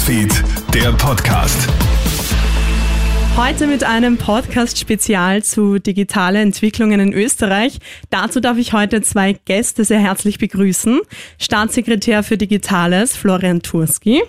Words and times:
Newsfeed, 0.00 0.32
der 0.72 0.92
Podcast. 0.92 1.68
Heute 3.36 3.66
mit 3.66 3.84
einem 3.84 4.16
Podcast-Spezial 4.16 5.42
zu 5.42 5.78
digitalen 5.78 6.40
Entwicklungen 6.40 7.00
in 7.00 7.12
Österreich. 7.12 7.80
Dazu 8.08 8.40
darf 8.40 8.56
ich 8.56 8.72
heute 8.72 9.02
zwei 9.02 9.34
Gäste 9.44 9.84
sehr 9.84 9.98
herzlich 9.98 10.38
begrüßen. 10.38 11.00
Staatssekretär 11.38 12.22
für 12.22 12.38
Digitales 12.38 13.14
Florian 13.14 13.60
Turski 13.60 14.22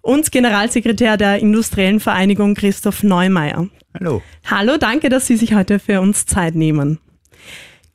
und 0.00 0.32
Generalsekretär 0.32 1.18
der 1.18 1.38
Industriellen 1.38 2.00
Vereinigung 2.00 2.54
Christoph 2.54 3.02
Neumeier. 3.02 3.68
Hallo. 3.92 4.22
Hallo, 4.46 4.78
danke, 4.78 5.10
dass 5.10 5.26
Sie 5.26 5.36
sich 5.36 5.54
heute 5.54 5.80
für 5.80 6.00
uns 6.00 6.24
Zeit 6.24 6.54
nehmen. 6.54 6.98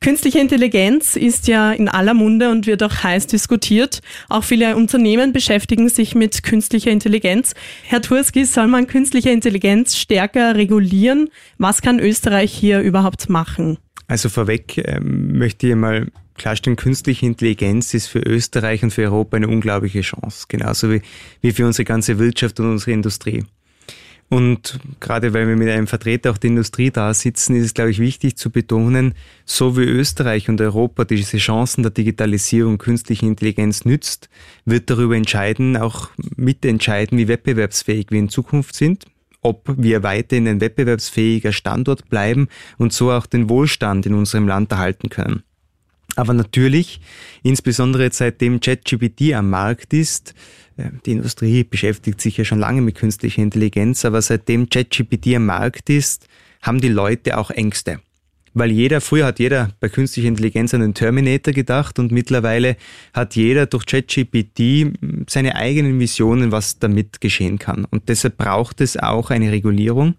Künstliche 0.02 0.38
Intelligenz 0.38 1.14
ist 1.14 1.46
ja 1.46 1.72
in 1.72 1.86
aller 1.86 2.14
Munde 2.14 2.50
und 2.50 2.66
wird 2.66 2.82
auch 2.82 3.02
heiß 3.02 3.26
diskutiert. 3.26 4.00
Auch 4.30 4.44
viele 4.44 4.74
Unternehmen 4.74 5.34
beschäftigen 5.34 5.90
sich 5.90 6.14
mit 6.14 6.42
künstlicher 6.42 6.90
Intelligenz. 6.90 7.52
Herr 7.84 8.00
Turski, 8.00 8.46
soll 8.46 8.66
man 8.66 8.86
künstliche 8.86 9.28
Intelligenz 9.28 9.98
stärker 9.98 10.54
regulieren? 10.54 11.28
Was 11.58 11.82
kann 11.82 12.00
Österreich 12.00 12.50
hier 12.50 12.80
überhaupt 12.80 13.28
machen? 13.28 13.76
Also 14.06 14.30
vorweg 14.30 14.78
ähm, 14.78 15.36
möchte 15.36 15.68
ich 15.68 15.74
mal 15.74 16.06
klarstellen, 16.34 16.76
künstliche 16.76 17.26
Intelligenz 17.26 17.92
ist 17.92 18.06
für 18.06 18.20
Österreich 18.20 18.82
und 18.82 18.92
für 18.92 19.02
Europa 19.02 19.36
eine 19.36 19.48
unglaubliche 19.48 20.00
Chance, 20.00 20.46
genauso 20.48 20.90
wie, 20.90 21.02
wie 21.42 21.52
für 21.52 21.66
unsere 21.66 21.84
ganze 21.84 22.18
Wirtschaft 22.18 22.58
und 22.58 22.70
unsere 22.70 22.92
Industrie. 22.92 23.44
Und 24.30 24.78
gerade 25.00 25.34
weil 25.34 25.48
wir 25.48 25.56
mit 25.56 25.68
einem 25.68 25.88
Vertreter 25.88 26.30
auch 26.30 26.38
der 26.38 26.50
Industrie 26.50 26.92
da 26.92 27.12
sitzen, 27.12 27.56
ist 27.56 27.64
es, 27.64 27.74
glaube 27.74 27.90
ich, 27.90 27.98
wichtig 27.98 28.36
zu 28.36 28.50
betonen, 28.50 29.14
so 29.44 29.76
wie 29.76 29.82
Österreich 29.82 30.48
und 30.48 30.60
Europa 30.60 31.04
diese 31.04 31.38
Chancen 31.38 31.82
der 31.82 31.90
Digitalisierung, 31.90 32.78
künstlichen 32.78 33.26
Intelligenz 33.26 33.84
nützt, 33.84 34.30
wird 34.64 34.88
darüber 34.88 35.16
entscheiden, 35.16 35.76
auch 35.76 36.10
mitentscheiden, 36.36 37.18
wie 37.18 37.26
wettbewerbsfähig 37.26 38.06
wir 38.10 38.20
in 38.20 38.28
Zukunft 38.28 38.76
sind, 38.76 39.04
ob 39.42 39.64
wir 39.76 40.04
weiterhin 40.04 40.46
ein 40.46 40.60
wettbewerbsfähiger 40.60 41.52
Standort 41.52 42.08
bleiben 42.08 42.46
und 42.78 42.92
so 42.92 43.10
auch 43.10 43.26
den 43.26 43.48
Wohlstand 43.48 44.06
in 44.06 44.14
unserem 44.14 44.46
Land 44.46 44.70
erhalten 44.70 45.08
können. 45.08 45.42
Aber 46.16 46.34
natürlich, 46.34 47.00
insbesondere 47.42 48.10
seitdem 48.12 48.60
ChatGPT 48.60 49.32
am 49.34 49.50
Markt 49.50 49.92
ist, 49.92 50.34
äh, 50.76 50.90
die 51.06 51.12
Industrie 51.12 51.64
beschäftigt 51.64 52.20
sich 52.20 52.36
ja 52.36 52.44
schon 52.44 52.58
lange 52.58 52.82
mit 52.82 52.96
künstlicher 52.96 53.42
Intelligenz, 53.42 54.04
aber 54.04 54.22
seitdem 54.22 54.68
ChatGPT 54.68 55.36
am 55.36 55.46
Markt 55.46 55.90
ist, 55.90 56.26
haben 56.62 56.80
die 56.80 56.88
Leute 56.88 57.38
auch 57.38 57.50
Ängste. 57.50 58.00
Weil 58.52 58.72
jeder, 58.72 59.00
früher 59.00 59.26
hat 59.26 59.38
jeder 59.38 59.70
bei 59.78 59.88
künstlicher 59.88 60.26
Intelligenz 60.26 60.74
an 60.74 60.80
den 60.80 60.94
Terminator 60.94 61.54
gedacht 61.54 62.00
und 62.00 62.10
mittlerweile 62.10 62.76
hat 63.14 63.36
jeder 63.36 63.66
durch 63.66 63.86
ChatGPT 63.86 64.92
seine 65.28 65.54
eigenen 65.54 66.00
Visionen, 66.00 66.50
was 66.50 66.80
damit 66.80 67.20
geschehen 67.20 67.60
kann. 67.60 67.84
Und 67.84 68.08
deshalb 68.08 68.36
braucht 68.38 68.80
es 68.80 68.96
auch 68.96 69.30
eine 69.30 69.52
Regulierung. 69.52 70.14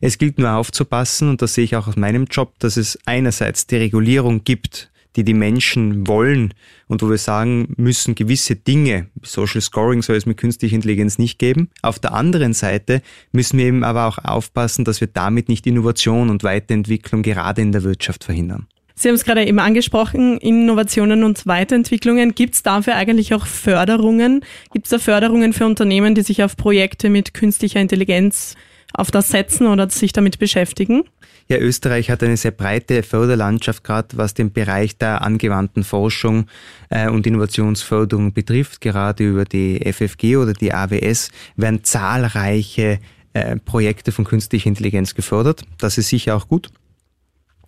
Es 0.00 0.18
gilt 0.18 0.38
nur 0.38 0.52
aufzupassen, 0.52 1.28
und 1.30 1.42
das 1.42 1.54
sehe 1.54 1.64
ich 1.64 1.74
auch 1.74 1.88
aus 1.88 1.96
meinem 1.96 2.26
Job, 2.26 2.52
dass 2.60 2.76
es 2.76 2.98
einerseits 3.06 3.66
die 3.66 3.76
Regulierung 3.76 4.44
gibt, 4.44 4.90
die 5.16 5.24
die 5.24 5.34
Menschen 5.34 6.06
wollen 6.06 6.54
und 6.88 7.02
wo 7.02 7.10
wir 7.10 7.18
sagen 7.18 7.74
müssen, 7.76 8.14
gewisse 8.14 8.56
Dinge, 8.56 9.08
Social 9.22 9.60
Scoring 9.60 10.02
soll 10.02 10.16
es 10.16 10.26
mit 10.26 10.36
künstlicher 10.36 10.74
Intelligenz 10.74 11.18
nicht 11.18 11.38
geben. 11.38 11.70
Auf 11.82 11.98
der 11.98 12.12
anderen 12.12 12.52
Seite 12.52 13.02
müssen 13.32 13.58
wir 13.58 13.66
eben 13.66 13.84
aber 13.84 14.06
auch 14.06 14.18
aufpassen, 14.18 14.84
dass 14.84 15.00
wir 15.00 15.08
damit 15.08 15.48
nicht 15.48 15.66
Innovation 15.66 16.30
und 16.30 16.42
Weiterentwicklung 16.42 17.22
gerade 17.22 17.62
in 17.62 17.72
der 17.72 17.82
Wirtschaft 17.82 18.24
verhindern. 18.24 18.66
Sie 18.96 19.08
haben 19.08 19.16
es 19.16 19.24
gerade 19.24 19.44
eben 19.44 19.58
angesprochen, 19.58 20.38
Innovationen 20.38 21.24
und 21.24 21.46
Weiterentwicklungen. 21.46 22.34
Gibt 22.36 22.54
es 22.54 22.62
dafür 22.62 22.94
eigentlich 22.94 23.34
auch 23.34 23.46
Förderungen? 23.46 24.44
Gibt 24.72 24.86
es 24.86 24.90
da 24.90 24.98
Förderungen 24.98 25.52
für 25.52 25.66
Unternehmen, 25.66 26.14
die 26.14 26.22
sich 26.22 26.44
auf 26.44 26.56
Projekte 26.56 27.10
mit 27.10 27.34
künstlicher 27.34 27.80
Intelligenz 27.80 28.54
auf 28.92 29.10
das 29.10 29.28
setzen 29.28 29.66
oder 29.66 29.90
sich 29.90 30.12
damit 30.12 30.38
beschäftigen? 30.38 31.02
Ja, 31.46 31.58
Österreich 31.58 32.10
hat 32.10 32.22
eine 32.22 32.38
sehr 32.38 32.52
breite 32.52 33.02
Förderlandschaft, 33.02 33.84
gerade 33.84 34.16
was 34.16 34.32
den 34.32 34.52
Bereich 34.52 34.96
der 34.96 35.22
angewandten 35.22 35.84
Forschung 35.84 36.46
äh, 36.88 37.08
und 37.08 37.26
Innovationsförderung 37.26 38.32
betrifft. 38.32 38.80
Gerade 38.80 39.28
über 39.28 39.44
die 39.44 39.80
FFG 39.84 40.36
oder 40.38 40.54
die 40.54 40.72
AWS 40.72 41.30
werden 41.56 41.84
zahlreiche 41.84 42.98
äh, 43.34 43.56
Projekte 43.56 44.10
von 44.10 44.24
künstlicher 44.24 44.68
Intelligenz 44.68 45.14
gefördert. 45.14 45.64
Das 45.78 45.98
ist 45.98 46.08
sicher 46.08 46.34
auch 46.34 46.48
gut. 46.48 46.70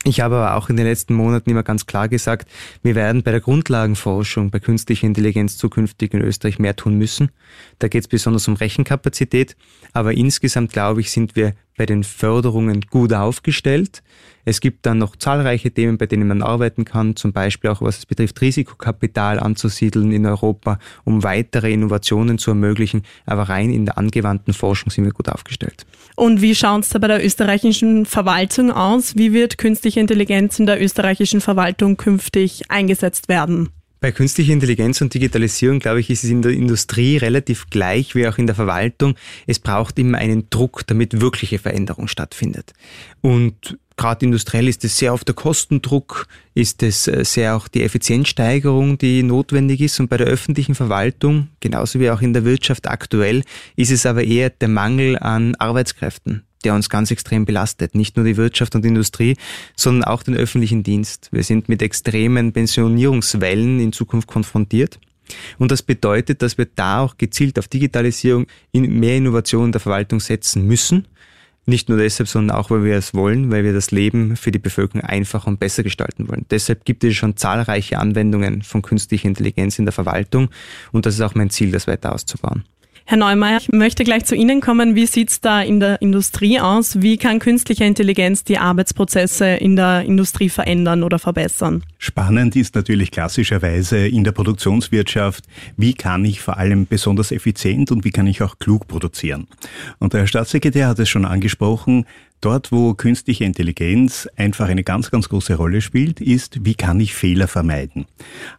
Ich 0.04 0.20
habe 0.20 0.36
aber 0.36 0.54
auch 0.54 0.69
in 0.70 0.76
den 0.76 0.86
letzten 0.86 1.15
Monaten 1.15 1.50
immer 1.50 1.65
ganz 1.65 1.86
klar 1.86 2.09
gesagt, 2.09 2.48
wir 2.82 2.94
werden 2.94 3.25
bei 3.25 3.32
der 3.32 3.41
Grundlagenforschung 3.41 4.50
bei 4.50 4.60
künstlicher 4.60 5.06
Intelligenz 5.06 5.59
zukünftig 5.59 6.15
in 6.15 6.22
Österreich 6.22 6.60
mehr 6.60 6.76
tun 6.76 6.97
müssen. 6.97 7.31
Da 7.81 7.88
geht 7.88 8.03
es 8.03 8.09
besonders 8.09 8.47
um 8.47 8.54
Rechenkapazität, 8.54 9.56
aber 9.92 10.12
insgesamt 10.12 10.72
glaube 10.72 11.00
ich, 11.00 11.10
sind 11.10 11.34
wir 11.34 11.54
bei 11.76 11.87
den 11.87 12.04
Förderungen 12.04 12.82
gut 12.82 13.12
aufgestellt. 13.12 14.03
Es 14.44 14.60
gibt 14.60 14.87
dann 14.87 14.98
noch 14.98 15.16
zahlreiche 15.16 15.72
Themen, 15.72 15.98
bei 15.98 16.06
denen 16.06 16.28
man 16.28 16.41
arbeiten 16.41 16.84
kann, 16.84 17.16
zum 17.16 17.32
Beispiel 17.32 17.69
auch 17.70 17.82
was 17.82 17.98
es 17.98 18.06
betrifft, 18.06 18.41
Risikokapital 18.41 19.41
anzusiedeln 19.41 20.12
in 20.12 20.25
Europa, 20.25 20.78
um 21.04 21.25
weitere 21.25 21.72
Innovationen 21.72 22.38
zu 22.38 22.53
ermöglichen. 22.53 23.03
Aber 23.26 23.42
rein 23.42 23.70
in 23.70 23.86
der 23.86 23.98
angewandten 23.98 24.54
Forschung 24.54 24.91
sind 24.91 25.04
wir 25.04 25.12
gut 25.12 25.28
aufgestellt. 25.28 25.84
Und 26.15 26.42
wie 26.42 26.54
schaut 26.54 26.84
es 26.84 26.91
da 26.91 26.98
bei 26.98 27.09
der 27.09 27.25
österreichischen 27.25 28.06
Verwaltung 28.06 28.70
aus? 28.70 29.16
Wie 29.16 29.32
wird 29.32 29.59
künstliche 29.59 30.00
Intelligenz 30.00 30.59
in 30.59 30.66
der 30.66 30.81
österreichischen 30.81 31.41
Verwaltung 31.41 31.97
künftig 31.97 32.70
eingesetzt 32.70 33.28
werden? 33.28 33.70
Bei 34.00 34.12
künstlicher 34.12 34.52
Intelligenz 34.52 35.00
und 35.00 35.14
Digitalisierung, 35.14 35.78
glaube 35.78 36.00
ich, 36.00 36.10
ist 36.10 36.22
es 36.22 36.30
in 36.30 36.42
der 36.42 36.52
Industrie 36.52 37.16
relativ 37.16 37.70
gleich 37.70 38.14
wie 38.14 38.28
auch 38.28 38.36
in 38.36 38.46
der 38.46 38.54
Verwaltung. 38.54 39.14
Es 39.46 39.58
braucht 39.58 39.98
immer 39.98 40.18
einen 40.18 40.50
Druck, 40.50 40.86
damit 40.86 41.20
wirkliche 41.20 41.58
Veränderung 41.58 42.06
stattfindet. 42.06 42.74
Und 43.22 43.78
gerade 43.96 44.26
industriell 44.26 44.68
ist 44.68 44.84
es 44.84 44.98
sehr 44.98 45.14
auf 45.14 45.24
der 45.24 45.34
Kostendruck, 45.34 46.26
ist 46.54 46.82
es 46.82 47.08
äh, 47.08 47.24
sehr 47.24 47.56
auch 47.56 47.68
die 47.68 47.82
Effizienzsteigerung, 47.82 48.98
die 48.98 49.22
notwendig 49.22 49.80
ist. 49.80 49.98
Und 49.98 50.08
bei 50.08 50.18
der 50.18 50.26
öffentlichen 50.26 50.74
Verwaltung, 50.74 51.48
genauso 51.60 51.98
wie 51.98 52.10
auch 52.10 52.20
in 52.20 52.34
der 52.34 52.44
Wirtschaft 52.44 52.88
aktuell, 52.88 53.42
ist 53.76 53.90
es 53.90 54.04
aber 54.04 54.24
eher 54.24 54.50
der 54.50 54.68
Mangel 54.68 55.18
an 55.18 55.54
Arbeitskräften 55.54 56.42
der 56.66 56.75
uns 56.75 56.91
ganz 56.91 57.12
extrem 57.12 57.44
belastet. 57.44 57.94
Nicht 57.94 58.16
nur 58.16 58.27
die 58.27 58.37
Wirtschaft 58.37 58.75
und 58.75 58.84
Industrie, 58.84 59.37
sondern 59.77 60.03
auch 60.03 60.25
den 60.25 60.34
öffentlichen 60.34 60.82
Dienst. 60.82 61.28
Wir 61.31 61.44
sind 61.44 61.69
mit 61.69 61.81
extremen 61.81 62.53
Pensionierungswellen 62.53 63.78
in 63.78 63.93
Zukunft 63.93 64.27
konfrontiert. 64.27 64.99
Und 65.59 65.71
das 65.71 65.82
bedeutet, 65.82 66.43
dass 66.43 66.59
wir 66.59 66.66
da 66.66 67.03
auch 67.03 67.19
gezielt 67.19 67.60
auf 67.60 67.69
Digitalisierung 67.69 68.47
in 68.72 68.99
mehr 68.99 69.16
Innovation 69.16 69.66
in 69.66 69.72
der 69.72 69.81
Verwaltung 69.81 70.19
setzen 70.19 70.66
müssen. 70.66 71.06
Nicht 71.66 71.88
nur 71.88 71.99
deshalb, 71.99 72.28
sondern 72.28 72.56
auch, 72.56 72.71
weil 72.71 72.83
wir 72.83 72.97
es 72.97 73.15
wollen, 73.15 73.53
weil 73.53 73.62
wir 73.62 73.72
das 73.72 73.93
Leben 73.93 74.37
für 74.37 74.50
die 74.50 74.59
Bevölkerung 74.59 75.03
einfacher 75.03 75.47
und 75.47 75.60
besser 75.60 75.84
gestalten 75.84 76.28
wollen. 76.28 76.47
Deshalb 76.50 76.84
gibt 76.84 77.04
es 77.04 77.15
schon 77.15 77.37
zahlreiche 77.37 77.98
Anwendungen 78.00 78.62
von 78.62 78.83
künstlicher 78.83 79.28
Intelligenz 79.28 79.78
in 79.78 79.84
der 79.84 79.93
Verwaltung 79.93 80.48
und 80.91 81.06
das 81.06 81.15
ist 81.15 81.21
auch 81.21 81.37
mein 81.37 81.50
Ziel, 81.50 81.71
das 81.71 81.87
weiter 81.87 82.12
auszubauen. 82.12 82.65
Herr 83.08 83.18
Neumeier, 83.18 83.58
ich 83.60 83.68
möchte 83.68 84.02
gleich 84.02 84.24
zu 84.24 84.34
Ihnen 84.34 84.60
kommen. 84.60 84.96
Wie 84.96 85.06
sieht's 85.06 85.40
da 85.40 85.62
in 85.62 85.78
der 85.78 86.02
Industrie 86.02 86.58
aus? 86.58 87.02
Wie 87.02 87.18
kann 87.18 87.38
künstliche 87.38 87.84
Intelligenz 87.84 88.42
die 88.42 88.58
Arbeitsprozesse 88.58 89.46
in 89.46 89.76
der 89.76 90.02
Industrie 90.02 90.48
verändern 90.48 91.04
oder 91.04 91.20
verbessern? 91.20 91.84
Spannend 91.98 92.56
ist 92.56 92.74
natürlich 92.74 93.12
klassischerweise 93.12 94.08
in 94.08 94.24
der 94.24 94.32
Produktionswirtschaft, 94.32 95.44
wie 95.76 95.94
kann 95.94 96.24
ich 96.24 96.40
vor 96.40 96.56
allem 96.56 96.88
besonders 96.88 97.30
effizient 97.30 97.92
und 97.92 98.04
wie 98.04 98.10
kann 98.10 98.26
ich 98.26 98.42
auch 98.42 98.58
klug 98.58 98.88
produzieren. 98.88 99.46
Und 100.00 100.12
der 100.12 100.22
Herr 100.22 100.26
Staatssekretär 100.26 100.88
hat 100.88 100.98
es 100.98 101.08
schon 101.08 101.24
angesprochen, 101.24 102.06
Dort, 102.46 102.70
wo 102.70 102.94
künstliche 102.94 103.42
Intelligenz 103.42 104.28
einfach 104.36 104.68
eine 104.68 104.84
ganz, 104.84 105.10
ganz 105.10 105.28
große 105.28 105.54
Rolle 105.54 105.80
spielt, 105.80 106.20
ist, 106.20 106.64
wie 106.64 106.76
kann 106.76 107.00
ich 107.00 107.12
Fehler 107.12 107.48
vermeiden? 107.48 108.06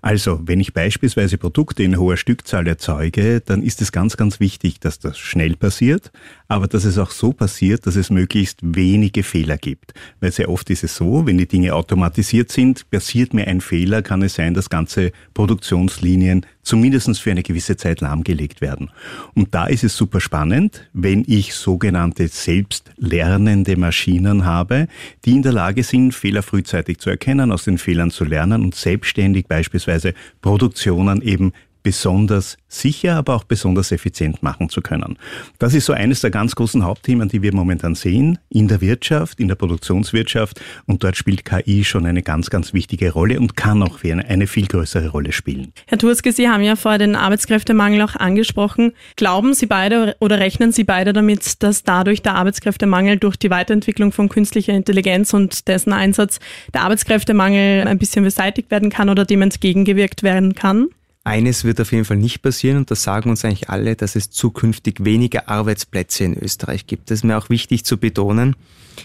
Also, 0.01 0.41
wenn 0.43 0.59
ich 0.59 0.73
beispielsweise 0.73 1.37
Produkte 1.37 1.83
in 1.83 1.97
hoher 1.97 2.17
Stückzahl 2.17 2.67
erzeuge, 2.67 3.39
dann 3.39 3.63
ist 3.63 3.81
es 3.81 3.93
ganz, 3.93 4.17
ganz 4.17 4.41
wichtig, 4.41 4.81
dass 4.81 4.99
das 4.99 5.17
schnell 5.17 5.55
passiert, 5.55 6.11
aber 6.49 6.67
dass 6.67 6.83
es 6.83 6.97
auch 6.97 7.11
so 7.11 7.31
passiert, 7.31 7.87
dass 7.87 7.95
es 7.95 8.09
möglichst 8.09 8.59
wenige 8.61 9.23
Fehler 9.23 9.55
gibt. 9.55 9.93
Weil 10.19 10.33
sehr 10.33 10.49
oft 10.49 10.69
ist 10.69 10.83
es 10.83 10.97
so, 10.97 11.25
wenn 11.25 11.37
die 11.37 11.47
Dinge 11.47 11.73
automatisiert 11.73 12.51
sind, 12.51 12.89
passiert 12.89 13.33
mir 13.33 13.47
ein 13.47 13.61
Fehler, 13.61 14.01
kann 14.01 14.21
es 14.21 14.33
sein, 14.33 14.53
dass 14.53 14.69
ganze 14.69 15.13
Produktionslinien 15.33 16.45
zumindest 16.67 17.19
für 17.19 17.31
eine 17.31 17.43
gewisse 17.43 17.77
Zeit 17.77 18.01
lahmgelegt 18.01 18.61
werden. 18.61 18.91
Und 19.33 19.55
da 19.55 19.67
ist 19.67 19.83
es 19.83 19.95
super 19.95 20.19
spannend, 20.19 20.89
wenn 20.93 21.23
ich 21.25 21.53
sogenannte 21.55 22.27
selbstlernende 22.27 23.77
Maschinen 23.77 24.45
habe, 24.45 24.87
die 25.25 25.31
in 25.31 25.43
der 25.43 25.53
Lage 25.53 25.83
sind, 25.83 26.13
Fehler 26.13 26.43
frühzeitig 26.43 26.99
zu 26.99 27.09
erkennen, 27.09 27.51
aus 27.51 27.63
den 27.63 27.77
Fehlern 27.77 28.11
zu 28.11 28.25
lernen 28.25 28.63
und 28.63 28.75
selbstständig 28.75 29.47
beispielsweise 29.47 30.13
Produktionen 30.41 31.21
eben 31.21 31.53
besonders 31.87 32.57
sicher, 32.67 33.15
aber 33.15 33.33
auch 33.33 33.45
besonders 33.45 33.93
effizient 33.93 34.43
machen 34.43 34.67
zu 34.67 34.81
können. 34.81 35.17
Das 35.57 35.73
ist 35.73 35.85
so 35.85 35.93
eines 35.93 36.19
der 36.19 36.31
ganz 36.31 36.53
großen 36.53 36.83
Hauptthemen, 36.83 37.29
die 37.29 37.41
wir 37.41 37.53
momentan 37.55 37.95
sehen 37.95 38.39
in 38.49 38.67
der 38.67 38.81
Wirtschaft, 38.81 39.39
in 39.39 39.47
der 39.47 39.55
Produktionswirtschaft 39.55 40.59
und 40.85 41.01
dort 41.01 41.15
spielt 41.15 41.45
KI 41.45 41.85
schon 41.85 42.05
eine 42.05 42.23
ganz, 42.23 42.49
ganz 42.49 42.73
wichtige 42.73 43.13
Rolle 43.13 43.39
und 43.39 43.55
kann 43.55 43.81
auch 43.81 44.03
eine 44.03 44.47
viel 44.47 44.67
größere 44.67 45.07
Rolle 45.07 45.31
spielen. 45.31 45.71
Herr 45.85 45.97
Turski, 45.97 46.33
Sie 46.33 46.49
haben 46.49 46.61
ja 46.61 46.75
vorher 46.75 46.99
den 46.99 47.15
Arbeitskräftemangel 47.15 48.01
auch 48.01 48.17
angesprochen. 48.17 48.91
Glauben 49.15 49.53
Sie 49.53 49.65
beide 49.65 50.17
oder 50.19 50.39
rechnen 50.39 50.73
Sie 50.73 50.83
beide 50.83 51.13
damit, 51.13 51.63
dass 51.63 51.83
dadurch 51.83 52.21
der 52.21 52.35
Arbeitskräftemangel 52.35 53.15
durch 53.15 53.37
die 53.37 53.49
Weiterentwicklung 53.49 54.11
von 54.11 54.27
künstlicher 54.27 54.73
Intelligenz 54.73 55.33
und 55.33 55.69
dessen 55.69 55.93
Einsatz 55.93 56.41
der 56.73 56.81
Arbeitskräftemangel 56.81 57.87
ein 57.87 57.97
bisschen 57.97 58.25
beseitigt 58.25 58.71
werden 58.71 58.89
kann 58.89 59.07
oder 59.07 59.23
dem 59.23 59.41
entgegengewirkt 59.41 60.21
werden 60.23 60.53
kann? 60.53 60.89
Eines 61.27 61.65
wird 61.65 61.81
auf 61.81 61.91
jeden 61.91 62.05
Fall 62.05 62.15
nicht 62.15 62.41
passieren 62.41 62.77
und 62.77 62.89
das 62.89 63.03
sagen 63.03 63.29
uns 63.29 63.43
eigentlich 63.43 63.69
alle, 63.69 63.97
dass 63.97 64.15
es 64.15 64.29
zukünftig 64.29 65.03
weniger 65.03 65.49
Arbeitsplätze 65.49 66.23
in 66.23 66.41
Österreich 66.41 66.87
gibt. 66.87 67.11
Das 67.11 67.19
ist 67.19 67.23
mir 67.25 67.37
auch 67.37 67.49
wichtig 67.49 67.83
zu 67.83 67.97
betonen, 67.97 68.55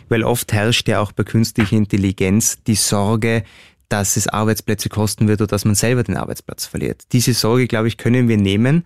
weil 0.09 0.23
oft 0.23 0.53
herrscht 0.53 0.87
ja 0.87 1.01
auch 1.01 1.11
bei 1.11 1.25
künstlicher 1.25 1.77
Intelligenz 1.77 2.63
die 2.63 2.77
Sorge, 2.77 3.43
dass 3.89 4.17
es 4.17 4.29
Arbeitsplätze 4.29 4.89
kosten 4.89 5.27
wird 5.27 5.41
oder 5.41 5.49
dass 5.49 5.65
man 5.65 5.75
selber 5.75 6.05
den 6.05 6.17
Arbeitsplatz 6.17 6.65
verliert. 6.65 7.03
Diese 7.11 7.35
Sorge, 7.35 7.67
glaube 7.67 7.89
ich, 7.89 7.97
können 7.97 8.29
wir 8.29 8.37
nehmen, 8.37 8.85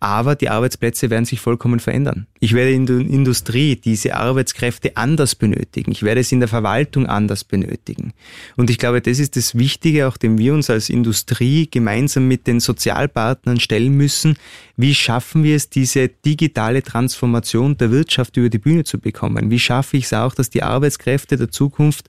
aber 0.00 0.34
die 0.34 0.48
Arbeitsplätze 0.48 1.10
werden 1.10 1.26
sich 1.26 1.40
vollkommen 1.40 1.78
verändern. 1.78 2.26
Ich 2.40 2.54
werde 2.54 2.72
in 2.72 2.86
der 2.86 3.00
Industrie 3.00 3.76
diese 3.76 4.16
Arbeitskräfte 4.16 4.96
anders 4.96 5.34
benötigen. 5.34 5.92
Ich 5.92 6.02
werde 6.02 6.22
es 6.22 6.32
in 6.32 6.40
der 6.40 6.48
Verwaltung 6.48 7.06
anders 7.06 7.44
benötigen. 7.44 8.14
Und 8.56 8.70
ich 8.70 8.78
glaube, 8.78 9.02
das 9.02 9.18
ist 9.18 9.36
das 9.36 9.56
Wichtige, 9.56 10.08
auch 10.08 10.16
dem 10.16 10.38
wir 10.38 10.54
uns 10.54 10.70
als 10.70 10.88
Industrie 10.88 11.68
gemeinsam 11.70 12.28
mit 12.28 12.46
den 12.46 12.60
Sozialpartnern 12.60 13.60
stellen 13.60 13.94
müssen. 13.94 14.38
Wie 14.78 14.94
schaffen 14.94 15.44
wir 15.44 15.54
es, 15.54 15.68
diese 15.68 16.08
digitale 16.08 16.82
Transformation 16.82 17.76
der 17.76 17.90
Wirtschaft 17.90 18.38
über 18.38 18.48
die 18.48 18.58
Bühne 18.58 18.84
zu 18.84 18.98
bekommen? 18.98 19.50
Wie 19.50 19.58
schaffe 19.58 19.98
ich 19.98 20.04
es 20.04 20.14
auch, 20.14 20.34
dass 20.34 20.48
die 20.48 20.62
Arbeitskräfte 20.62 21.36
der 21.36 21.50
Zukunft 21.50 22.06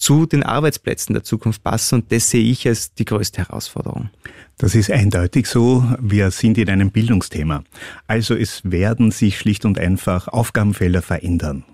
zu 0.00 0.24
den 0.26 0.42
Arbeitsplätzen 0.42 1.12
der 1.12 1.22
Zukunft 1.22 1.62
passen. 1.62 1.96
Und 1.96 2.10
das 2.10 2.30
sehe 2.30 2.42
ich 2.42 2.66
als 2.66 2.94
die 2.94 3.04
größte 3.04 3.42
Herausforderung. 3.42 4.08
Das 4.56 4.74
ist 4.74 4.90
eindeutig 4.90 5.46
so. 5.46 5.84
Wir 6.00 6.30
sind 6.30 6.58
in 6.58 6.70
einem 6.70 6.90
Bildungsthema. 6.90 7.62
Also 8.06 8.34
es 8.34 8.62
werden 8.64 9.10
sich 9.10 9.38
schlicht 9.38 9.64
und 9.64 9.78
einfach 9.78 10.26
Aufgabenfelder 10.26 11.02
verändern. 11.02 11.64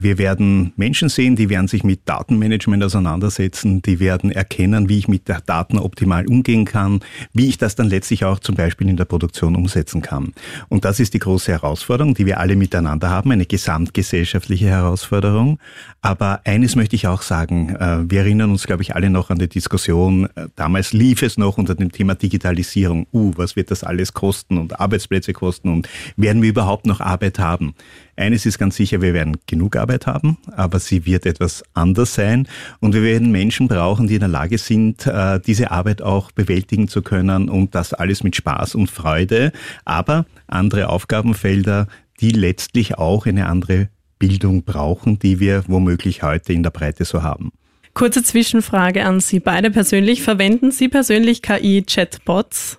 Wir 0.00 0.18
werden 0.18 0.72
Menschen 0.76 1.08
sehen, 1.08 1.36
die 1.36 1.48
werden 1.48 1.68
sich 1.68 1.84
mit 1.84 2.00
Datenmanagement 2.06 2.82
auseinandersetzen, 2.84 3.82
die 3.82 4.00
werden 4.00 4.30
erkennen, 4.30 4.88
wie 4.88 4.98
ich 4.98 5.08
mit 5.08 5.28
der 5.28 5.40
Daten 5.40 5.78
optimal 5.78 6.26
umgehen 6.26 6.64
kann, 6.64 7.00
wie 7.32 7.48
ich 7.48 7.58
das 7.58 7.74
dann 7.74 7.88
letztlich 7.88 8.24
auch 8.24 8.38
zum 8.38 8.54
Beispiel 8.54 8.88
in 8.88 8.96
der 8.96 9.04
Produktion 9.04 9.56
umsetzen 9.56 10.02
kann. 10.02 10.32
Und 10.68 10.84
das 10.84 11.00
ist 11.00 11.14
die 11.14 11.18
große 11.18 11.52
Herausforderung, 11.52 12.14
die 12.14 12.26
wir 12.26 12.40
alle 12.40 12.56
miteinander 12.56 13.10
haben, 13.10 13.32
eine 13.32 13.46
gesamtgesellschaftliche 13.46 14.66
Herausforderung. 14.66 15.58
Aber 16.00 16.40
eines 16.44 16.76
möchte 16.76 16.96
ich 16.96 17.06
auch 17.06 17.22
sagen, 17.22 17.74
äh, 17.76 18.10
wir 18.10 18.20
erinnern 18.20 18.50
uns, 18.50 18.66
glaube 18.66 18.82
ich, 18.82 18.94
alle 18.94 19.10
noch 19.10 19.30
an 19.30 19.38
die 19.38 19.48
Diskussion, 19.48 20.28
äh, 20.34 20.48
damals 20.56 20.92
lief 20.92 21.22
es 21.22 21.38
noch 21.38 21.58
unter 21.58 21.74
dem 21.74 21.92
Thema 21.92 22.14
Digitalisierung. 22.14 23.06
Uh, 23.12 23.32
was 23.36 23.56
wird 23.56 23.70
das 23.70 23.84
alles 23.84 24.12
kosten 24.12 24.58
und 24.58 24.80
Arbeitsplätze 24.80 25.32
kosten 25.32 25.70
und 25.70 25.88
werden 26.16 26.42
wir 26.42 26.50
überhaupt 26.50 26.86
noch 26.86 27.00
Arbeit 27.00 27.38
haben? 27.38 27.74
Eines 28.16 28.46
ist 28.46 28.58
ganz 28.58 28.76
sicher, 28.76 29.00
wir 29.00 29.14
werden 29.14 29.36
genug 29.48 29.74
Arbeit 29.74 30.06
haben, 30.06 30.38
aber 30.52 30.78
sie 30.78 31.04
wird 31.06 31.26
etwas 31.26 31.64
anders 31.74 32.14
sein 32.14 32.46
und 32.78 32.94
wir 32.94 33.02
werden 33.02 33.32
Menschen 33.32 33.66
brauchen, 33.66 34.06
die 34.06 34.14
in 34.14 34.20
der 34.20 34.28
Lage 34.28 34.58
sind, 34.58 35.06
äh, 35.06 35.40
diese 35.40 35.72
Arbeit 35.72 36.02
auch 36.02 36.30
bewältigen 36.30 36.86
zu 36.86 37.02
können 37.02 37.48
und 37.48 37.74
das 37.74 37.92
alles 37.92 38.22
mit 38.22 38.36
Spaß 38.36 38.76
und 38.76 38.88
Freude, 38.88 39.50
aber 39.84 40.26
andere 40.46 40.88
Aufgabenfelder, 40.88 41.88
die 42.20 42.30
letztlich 42.30 42.98
auch 42.98 43.26
eine 43.26 43.46
andere 43.46 43.88
Bildung 44.18 44.64
brauchen, 44.64 45.18
die 45.18 45.40
wir 45.40 45.64
womöglich 45.66 46.22
heute 46.22 46.52
in 46.52 46.62
der 46.62 46.70
Breite 46.70 47.04
so 47.04 47.22
haben. 47.22 47.50
Kurze 47.94 48.22
Zwischenfrage 48.22 49.04
an 49.04 49.20
Sie 49.20 49.40
beide 49.40 49.70
persönlich. 49.70 50.22
Verwenden 50.22 50.70
Sie 50.70 50.88
persönlich 50.88 51.42
KI-Chatbots? 51.42 52.78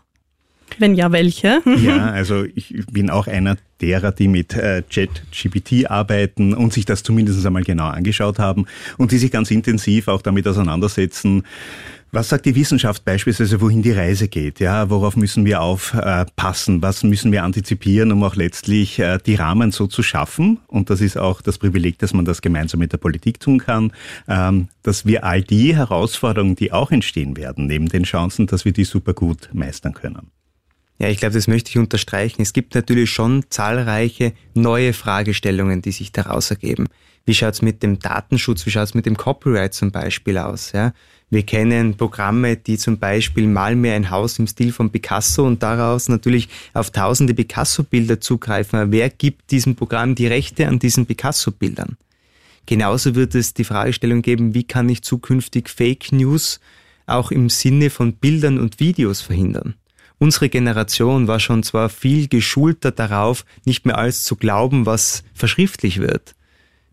Wenn 0.77 0.95
ja, 0.95 1.11
welche? 1.11 1.61
ja, 1.83 2.11
also 2.11 2.43
ich 2.43 2.85
bin 2.91 3.09
auch 3.09 3.27
einer 3.27 3.57
derer, 3.81 4.11
die 4.11 4.27
mit 4.27 4.55
äh, 4.55 4.83
ChatGPT 4.89 5.89
arbeiten 5.89 6.53
und 6.53 6.73
sich 6.73 6.85
das 6.85 7.03
zumindest 7.03 7.45
einmal 7.45 7.63
genau 7.63 7.87
angeschaut 7.87 8.39
haben 8.39 8.65
und 8.97 9.11
die 9.11 9.17
sich 9.17 9.31
ganz 9.31 9.51
intensiv 9.51 10.07
auch 10.07 10.21
damit 10.21 10.47
auseinandersetzen. 10.47 11.43
Was 12.11 12.29
sagt 12.29 12.47
die 12.47 12.55
Wissenschaft 12.55 13.05
beispielsweise, 13.05 13.61
wohin 13.61 13.83
die 13.83 13.91
Reise 13.91 14.27
geht? 14.27 14.59
Ja, 14.59 14.89
worauf 14.89 15.15
müssen 15.15 15.45
wir 15.45 15.61
aufpassen? 15.61 16.81
Was 16.81 17.03
müssen 17.03 17.31
wir 17.31 17.43
antizipieren, 17.43 18.11
um 18.11 18.23
auch 18.23 18.35
letztlich 18.35 18.97
äh, 18.97 19.19
die 19.23 19.35
Rahmen 19.35 19.71
so 19.71 19.85
zu 19.85 20.01
schaffen? 20.01 20.57
Und 20.65 20.89
das 20.89 21.01
ist 21.01 21.19
auch 21.19 21.41
das 21.41 21.59
Privileg, 21.59 21.99
dass 21.99 22.13
man 22.13 22.25
das 22.25 22.41
gemeinsam 22.41 22.79
mit 22.79 22.93
der 22.93 22.97
Politik 22.97 23.39
tun 23.39 23.59
kann, 23.59 23.91
ähm, 24.27 24.69
dass 24.81 25.05
wir 25.05 25.23
all 25.23 25.43
die 25.43 25.75
Herausforderungen, 25.75 26.55
die 26.55 26.71
auch 26.71 26.89
entstehen 26.89 27.37
werden, 27.37 27.67
neben 27.67 27.89
den 27.89 28.03
Chancen, 28.03 28.47
dass 28.47 28.65
wir 28.65 28.71
die 28.71 28.85
super 28.85 29.13
gut 29.13 29.49
meistern 29.53 29.93
können. 29.93 30.31
Ja, 30.99 31.07
ich 31.07 31.17
glaube, 31.17 31.33
das 31.33 31.47
möchte 31.47 31.69
ich 31.69 31.77
unterstreichen. 31.77 32.41
Es 32.41 32.51
gibt 32.51 32.75
natürlich 32.75 33.09
schon 33.09 33.45
zahlreiche 33.49 34.33
neue 34.53 34.91
Fragestellungen, 34.91 35.81
die 35.81 35.91
sich 35.91 36.11
daraus 36.11 36.51
ergeben. 36.51 36.87
Wie 37.25 37.33
schaut's 37.33 37.61
mit 37.61 37.83
dem 37.83 37.99
Datenschutz, 37.99 38.65
wie 38.65 38.71
schaut's 38.71 38.93
mit 38.93 39.05
dem 39.05 39.15
Copyright 39.15 39.73
zum 39.73 39.91
Beispiel 39.91 40.37
aus? 40.37 40.73
Ja? 40.73 40.93
Wir 41.29 41.43
kennen 41.43 41.95
Programme, 41.95 42.57
die 42.57 42.77
zum 42.77 42.97
Beispiel 42.97 43.47
mal 43.47 43.75
mehr 43.75 43.95
ein 43.95 44.09
Haus 44.09 44.39
im 44.39 44.47
Stil 44.47 44.73
von 44.73 44.89
Picasso 44.89 45.45
und 45.45 45.63
daraus 45.63 46.09
natürlich 46.09 46.49
auf 46.73 46.89
tausende 46.89 47.33
Picasso-Bilder 47.33 48.19
zugreifen. 48.19 48.91
wer 48.91 49.09
gibt 49.09 49.51
diesem 49.51 49.75
Programm 49.75 50.15
die 50.15 50.27
Rechte 50.27 50.67
an 50.67 50.79
diesen 50.79 51.05
Picasso-Bildern? 51.05 51.97
Genauso 52.65 53.15
wird 53.15 53.35
es 53.35 53.53
die 53.53 53.63
Fragestellung 53.63 54.21
geben, 54.21 54.53
wie 54.53 54.63
kann 54.63 54.89
ich 54.89 55.01
zukünftig 55.03 55.69
Fake 55.69 56.11
News 56.11 56.59
auch 57.05 57.31
im 57.31 57.49
Sinne 57.49 57.89
von 57.89 58.13
Bildern 58.13 58.59
und 58.59 58.79
Videos 58.79 59.21
verhindern? 59.21 59.75
Unsere 60.19 60.49
Generation 60.49 61.27
war 61.27 61.39
schon 61.39 61.63
zwar 61.63 61.89
viel 61.89 62.27
geschulter 62.27 62.91
darauf, 62.91 63.45
nicht 63.65 63.85
mehr 63.85 63.97
alles 63.97 64.23
zu 64.23 64.35
glauben, 64.35 64.85
was 64.85 65.23
verschriftlich 65.33 65.99
wird. 65.99 66.35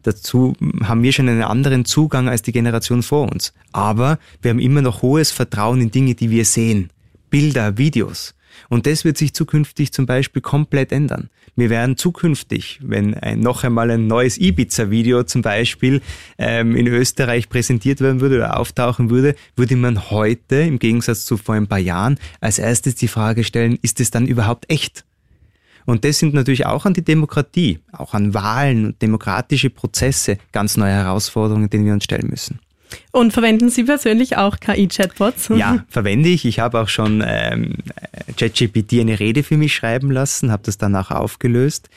Dazu 0.03 0.55
haben 0.85 1.03
wir 1.03 1.13
schon 1.13 1.29
einen 1.29 1.43
anderen 1.43 1.85
Zugang 1.85 2.29
als 2.29 2.43
die 2.43 2.53
Generation 2.53 3.03
vor 3.03 3.29
uns. 3.31 3.53
Aber 3.73 4.21
wir 4.41 4.53
haben 4.53 4.61
immer 4.61 4.81
noch 4.81 5.03
hohes 5.03 5.33
Vertrauen 5.33 5.81
in 5.81 5.91
Dinge, 5.91 6.15
die 6.15 6.31
wir 6.31 6.45
sehen. 6.45 6.91
Bilder, 7.29 7.77
Videos. 7.77 8.37
Und 8.69 8.87
das 8.87 9.05
wird 9.05 9.19
sich 9.19 9.35
zukünftig 9.35 9.93
zum 9.93 10.07
Beispiel 10.07 10.41
komplett 10.41 10.93
ändern. 10.93 11.29
Wir 11.57 11.71
werden 11.71 11.97
zukünftig, 11.97 12.81
wenn 12.83 13.15
ein, 13.15 13.41
noch 13.41 13.65
einmal 13.65 13.91
ein 13.91 14.07
neues 14.07 14.37
Ibiza-Video 14.37 15.23
zum 15.23 15.41
Beispiel 15.41 16.03
ähm, 16.37 16.77
in 16.77 16.87
Österreich 16.87 17.49
präsentiert 17.49 18.03
werden 18.03 18.21
würde 18.21 18.37
oder 18.37 18.61
auftauchen 18.61 19.09
würde, 19.09 19.35
würde 19.57 19.75
man 19.77 20.11
heute, 20.11 20.57
im 20.57 20.79
Gegensatz 20.79 21.25
zu 21.25 21.39
vor 21.39 21.55
ein 21.55 21.67
paar 21.67 21.79
Jahren, 21.79 22.19
als 22.43 22.59
erstes 22.59 22.95
die 22.95 23.09
Frage 23.09 23.43
stellen, 23.43 23.79
ist 23.81 24.01
es 24.01 24.11
dann 24.11 24.27
überhaupt 24.27 24.71
echt? 24.71 25.07
Und 25.87 26.05
das 26.05 26.19
sind 26.19 26.35
natürlich 26.35 26.67
auch 26.67 26.85
an 26.85 26.93
die 26.93 27.05
Demokratie, 27.05 27.79
auch 27.91 28.13
an 28.13 28.35
Wahlen 28.35 28.87
und 28.87 29.01
demokratische 29.01 29.71
Prozesse 29.71 30.37
ganz 30.53 30.77
neue 30.77 30.93
Herausforderungen, 30.93 31.71
denen 31.71 31.87
wir 31.87 31.95
uns 31.95 32.05
stellen 32.05 32.29
müssen. 32.29 32.59
Und 33.13 33.33
verwenden 33.33 33.71
Sie 33.71 33.85
persönlich 33.85 34.37
auch 34.37 34.59
KI-Chatbots? 34.59 35.51
Ja, 35.57 35.85
verwende 35.89 36.29
ich. 36.29 36.45
Ich 36.45 36.59
habe 36.59 36.81
auch 36.81 36.89
schon 36.89 37.23
ähm, 37.27 37.75
ChatGPT 38.37 39.01
eine 39.01 39.19
Rede 39.19 39.43
für 39.43 39.57
mich 39.57 39.75
schreiben 39.75 40.11
lassen, 40.11 40.51
habe 40.51 40.63
das 40.65 40.79
danach 40.79 41.11
aufgelöst. 41.11 41.89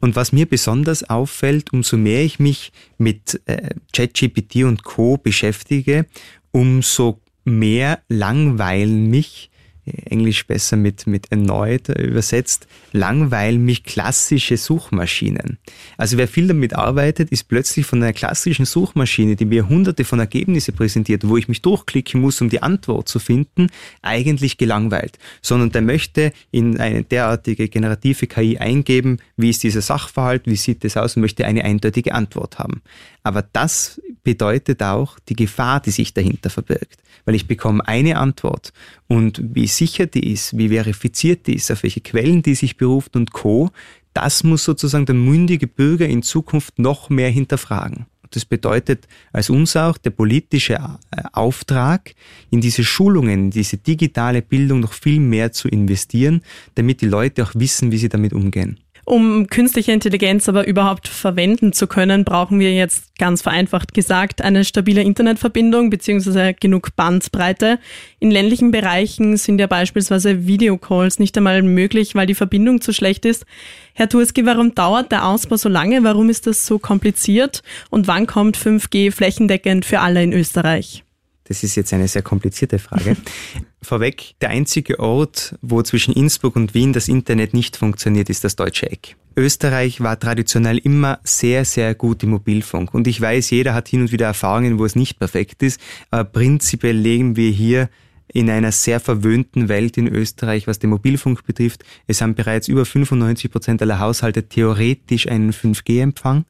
Und 0.00 0.14
was 0.16 0.32
mir 0.32 0.46
besonders 0.46 1.08
auffällt, 1.08 1.72
umso 1.72 1.96
mehr 1.96 2.22
ich 2.22 2.38
mich 2.38 2.72
mit 2.98 3.40
äh, 3.46 3.70
ChatGPT 3.92 4.64
und 4.64 4.84
Co 4.84 5.16
beschäftige, 5.16 6.06
umso 6.52 7.20
mehr 7.44 8.00
langweilen 8.08 9.08
mich 9.08 9.50
Englisch 9.86 10.46
besser 10.46 10.76
mit, 10.76 11.06
mit 11.06 11.30
erneut 11.30 11.88
übersetzt, 11.88 12.66
langweilen 12.92 13.64
mich 13.64 13.84
klassische 13.84 14.56
Suchmaschinen. 14.56 15.58
Also 15.96 16.18
wer 16.18 16.28
viel 16.28 16.48
damit 16.48 16.74
arbeitet, 16.74 17.30
ist 17.30 17.44
plötzlich 17.48 17.86
von 17.86 18.02
einer 18.02 18.12
klassischen 18.12 18.66
Suchmaschine, 18.66 19.36
die 19.36 19.44
mir 19.44 19.68
hunderte 19.68 20.04
von 20.04 20.18
Ergebnisse 20.18 20.72
präsentiert, 20.72 21.28
wo 21.28 21.36
ich 21.36 21.48
mich 21.48 21.62
durchklicken 21.62 22.20
muss, 22.20 22.40
um 22.40 22.48
die 22.48 22.62
Antwort 22.62 23.08
zu 23.08 23.18
finden, 23.18 23.68
eigentlich 24.02 24.58
gelangweilt. 24.58 25.18
Sondern 25.42 25.70
der 25.70 25.82
möchte 25.82 26.32
in 26.50 26.78
eine 26.80 27.04
derartige 27.04 27.68
generative 27.68 28.26
KI 28.26 28.58
eingeben, 28.58 29.18
wie 29.36 29.50
ist 29.50 29.62
dieser 29.62 29.82
Sachverhalt, 29.82 30.42
wie 30.46 30.56
sieht 30.56 30.84
es 30.84 30.96
aus 30.96 31.16
und 31.16 31.22
möchte 31.22 31.46
eine 31.46 31.64
eindeutige 31.64 32.14
Antwort 32.14 32.58
haben. 32.58 32.82
Aber 33.26 33.42
das 33.42 34.00
bedeutet 34.22 34.84
auch 34.84 35.18
die 35.28 35.34
Gefahr, 35.34 35.80
die 35.80 35.90
sich 35.90 36.14
dahinter 36.14 36.48
verbirgt. 36.48 37.02
Weil 37.24 37.34
ich 37.34 37.48
bekomme 37.48 37.84
eine 37.88 38.18
Antwort 38.18 38.72
und 39.08 39.42
wie 39.42 39.66
sicher 39.66 40.06
die 40.06 40.32
ist, 40.32 40.56
wie 40.56 40.68
verifiziert 40.68 41.48
die 41.48 41.56
ist, 41.56 41.72
auf 41.72 41.82
welche 41.82 42.02
Quellen 42.02 42.42
die 42.42 42.54
sich 42.54 42.76
beruft 42.76 43.16
und 43.16 43.32
Co., 43.32 43.70
das 44.14 44.44
muss 44.44 44.62
sozusagen 44.62 45.06
der 45.06 45.16
mündige 45.16 45.66
Bürger 45.66 46.06
in 46.06 46.22
Zukunft 46.22 46.78
noch 46.78 47.10
mehr 47.10 47.28
hinterfragen. 47.28 48.06
Das 48.30 48.44
bedeutet 48.44 49.08
als 49.32 49.50
uns 49.50 49.74
auch 49.74 49.98
der 49.98 50.10
politische 50.10 50.74
äh, 50.74 51.22
Auftrag, 51.32 52.14
in 52.50 52.60
diese 52.60 52.84
Schulungen, 52.84 53.46
in 53.46 53.50
diese 53.50 53.76
digitale 53.76 54.40
Bildung 54.40 54.78
noch 54.80 54.92
viel 54.92 55.18
mehr 55.18 55.50
zu 55.50 55.66
investieren, 55.66 56.42
damit 56.76 57.00
die 57.00 57.08
Leute 57.08 57.42
auch 57.42 57.56
wissen, 57.56 57.90
wie 57.90 57.98
sie 57.98 58.08
damit 58.08 58.32
umgehen. 58.32 58.78
Um 59.08 59.46
künstliche 59.46 59.92
Intelligenz 59.92 60.48
aber 60.48 60.66
überhaupt 60.66 61.06
verwenden 61.06 61.72
zu 61.72 61.86
können, 61.86 62.24
brauchen 62.24 62.58
wir 62.58 62.74
jetzt 62.74 63.16
ganz 63.20 63.40
vereinfacht 63.40 63.94
gesagt 63.94 64.42
eine 64.42 64.64
stabile 64.64 65.00
Internetverbindung 65.00 65.90
bzw. 65.90 66.54
genug 66.58 66.96
Bandbreite. 66.96 67.78
In 68.18 68.32
ländlichen 68.32 68.72
Bereichen 68.72 69.36
sind 69.36 69.60
ja 69.60 69.68
beispielsweise 69.68 70.48
Videocalls 70.48 71.20
nicht 71.20 71.36
einmal 71.36 71.62
möglich, 71.62 72.16
weil 72.16 72.26
die 72.26 72.34
Verbindung 72.34 72.80
zu 72.80 72.92
schlecht 72.92 73.24
ist. 73.26 73.46
Herr 73.94 74.08
Turski, 74.08 74.44
warum 74.44 74.74
dauert 74.74 75.12
der 75.12 75.24
Ausbau 75.24 75.56
so 75.56 75.68
lange? 75.68 76.02
Warum 76.02 76.28
ist 76.28 76.48
das 76.48 76.66
so 76.66 76.80
kompliziert? 76.80 77.62
Und 77.90 78.08
wann 78.08 78.26
kommt 78.26 78.58
5G 78.58 79.12
flächendeckend 79.12 79.84
für 79.84 80.00
alle 80.00 80.20
in 80.24 80.32
Österreich? 80.32 81.05
Das 81.48 81.62
ist 81.62 81.76
jetzt 81.76 81.92
eine 81.92 82.08
sehr 82.08 82.22
komplizierte 82.22 82.78
Frage. 82.78 83.16
Vorweg, 83.82 84.34
der 84.40 84.50
einzige 84.50 84.98
Ort, 84.98 85.56
wo 85.62 85.82
zwischen 85.82 86.12
Innsbruck 86.12 86.56
und 86.56 86.74
Wien 86.74 86.92
das 86.92 87.08
Internet 87.08 87.54
nicht 87.54 87.76
funktioniert, 87.76 88.28
ist 88.28 88.42
das 88.42 88.56
deutsche 88.56 88.90
Eck. 88.90 89.16
Österreich 89.36 90.00
war 90.00 90.18
traditionell 90.18 90.78
immer 90.78 91.20
sehr, 91.22 91.64
sehr 91.64 91.94
gut 91.94 92.22
im 92.22 92.30
Mobilfunk. 92.30 92.94
Und 92.94 93.06
ich 93.06 93.20
weiß, 93.20 93.50
jeder 93.50 93.74
hat 93.74 93.86
hin 93.88 94.00
und 94.00 94.12
wieder 94.12 94.26
Erfahrungen, 94.26 94.78
wo 94.78 94.84
es 94.84 94.96
nicht 94.96 95.18
perfekt 95.18 95.62
ist. 95.62 95.80
Aber 96.10 96.24
prinzipiell 96.24 96.96
legen 96.96 97.36
wir 97.36 97.50
hier 97.50 97.88
in 98.32 98.50
einer 98.50 98.72
sehr 98.72 98.98
verwöhnten 98.98 99.68
Welt 99.68 99.96
in 99.98 100.08
Österreich, 100.08 100.66
was 100.66 100.78
den 100.78 100.90
Mobilfunk 100.90 101.44
betrifft. 101.44 101.84
Es 102.06 102.20
haben 102.20 102.34
bereits 102.34 102.66
über 102.66 102.84
95 102.84 103.50
Prozent 103.50 103.82
aller 103.82 104.00
Haushalte 104.00 104.48
theoretisch 104.48 105.28
einen 105.28 105.52
5G-Empfang. 105.52 106.44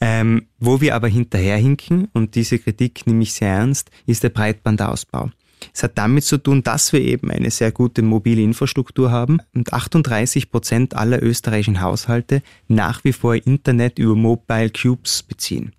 Ähm, 0.00 0.46
wo 0.58 0.80
wir 0.80 0.94
aber 0.94 1.08
hinterherhinken, 1.08 2.08
und 2.12 2.34
diese 2.34 2.58
Kritik 2.58 3.06
nehme 3.06 3.22
ich 3.22 3.32
sehr 3.32 3.48
ernst, 3.48 3.90
ist 4.06 4.22
der 4.22 4.28
Breitbandausbau. 4.28 5.30
Es 5.74 5.82
hat 5.82 5.98
damit 5.98 6.24
zu 6.24 6.38
tun, 6.38 6.62
dass 6.62 6.92
wir 6.92 7.00
eben 7.00 7.30
eine 7.30 7.50
sehr 7.50 7.72
gute 7.72 8.02
mobile 8.02 8.42
Infrastruktur 8.42 9.10
haben 9.10 9.40
und 9.54 9.72
38 9.72 10.50
Prozent 10.50 10.94
aller 10.94 11.22
österreichischen 11.22 11.80
Haushalte 11.80 12.42
nach 12.68 13.02
wie 13.04 13.12
vor 13.12 13.34
Internet 13.34 13.98
über 13.98 14.14
Mobile 14.14 14.70
Cubes 14.70 15.22
beziehen. 15.22 15.72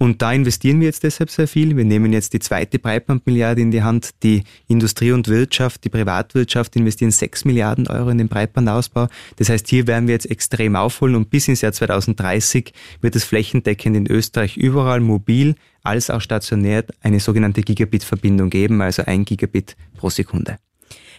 Und 0.00 0.22
da 0.22 0.32
investieren 0.32 0.78
wir 0.78 0.86
jetzt 0.86 1.02
deshalb 1.02 1.28
sehr 1.30 1.48
viel. 1.48 1.76
Wir 1.76 1.84
nehmen 1.84 2.12
jetzt 2.12 2.32
die 2.32 2.38
zweite 2.38 2.78
Breitbandmilliarde 2.78 3.60
in 3.60 3.72
die 3.72 3.82
Hand. 3.82 4.10
Die 4.22 4.44
Industrie 4.68 5.10
und 5.10 5.26
Wirtschaft, 5.26 5.82
die 5.82 5.88
Privatwirtschaft 5.88 6.76
investieren 6.76 7.10
sechs 7.10 7.44
Milliarden 7.44 7.88
Euro 7.88 8.10
in 8.10 8.18
den 8.18 8.28
Breitbandausbau. 8.28 9.08
Das 9.36 9.48
heißt, 9.48 9.66
hier 9.66 9.88
werden 9.88 10.06
wir 10.06 10.14
jetzt 10.14 10.30
extrem 10.30 10.76
aufholen 10.76 11.16
und 11.16 11.30
bis 11.30 11.48
ins 11.48 11.62
Jahr 11.62 11.72
2030 11.72 12.72
wird 13.00 13.16
es 13.16 13.24
flächendeckend 13.24 13.96
in 13.96 14.06
Österreich 14.06 14.56
überall 14.56 15.00
mobil 15.00 15.56
als 15.82 16.10
auch 16.10 16.20
stationär 16.20 16.84
eine 17.02 17.18
sogenannte 17.18 17.62
Gigabit-Verbindung 17.62 18.50
geben, 18.50 18.80
also 18.80 19.02
ein 19.04 19.24
Gigabit 19.24 19.76
pro 19.96 20.10
Sekunde. 20.10 20.58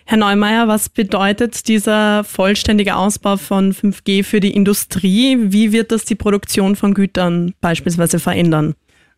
Herr 0.06 0.18
Neumeier, 0.18 0.68
was 0.68 0.90
bedeutet 0.90 1.68
dieser 1.68 2.24
vollständige 2.24 2.96
Ausbau 2.96 3.38
von 3.38 3.74
5G 3.74 4.24
für 4.24 4.40
die 4.40 4.56
Industrie? 4.56 5.38
Wie 5.40 5.72
wird 5.72 5.92
das 5.92 6.06
die 6.06 6.16
Produktion 6.16 6.76
von 6.76 6.94
Gütern 6.94 7.54
beispielsweise 7.62 8.20
verändern? 8.20 8.76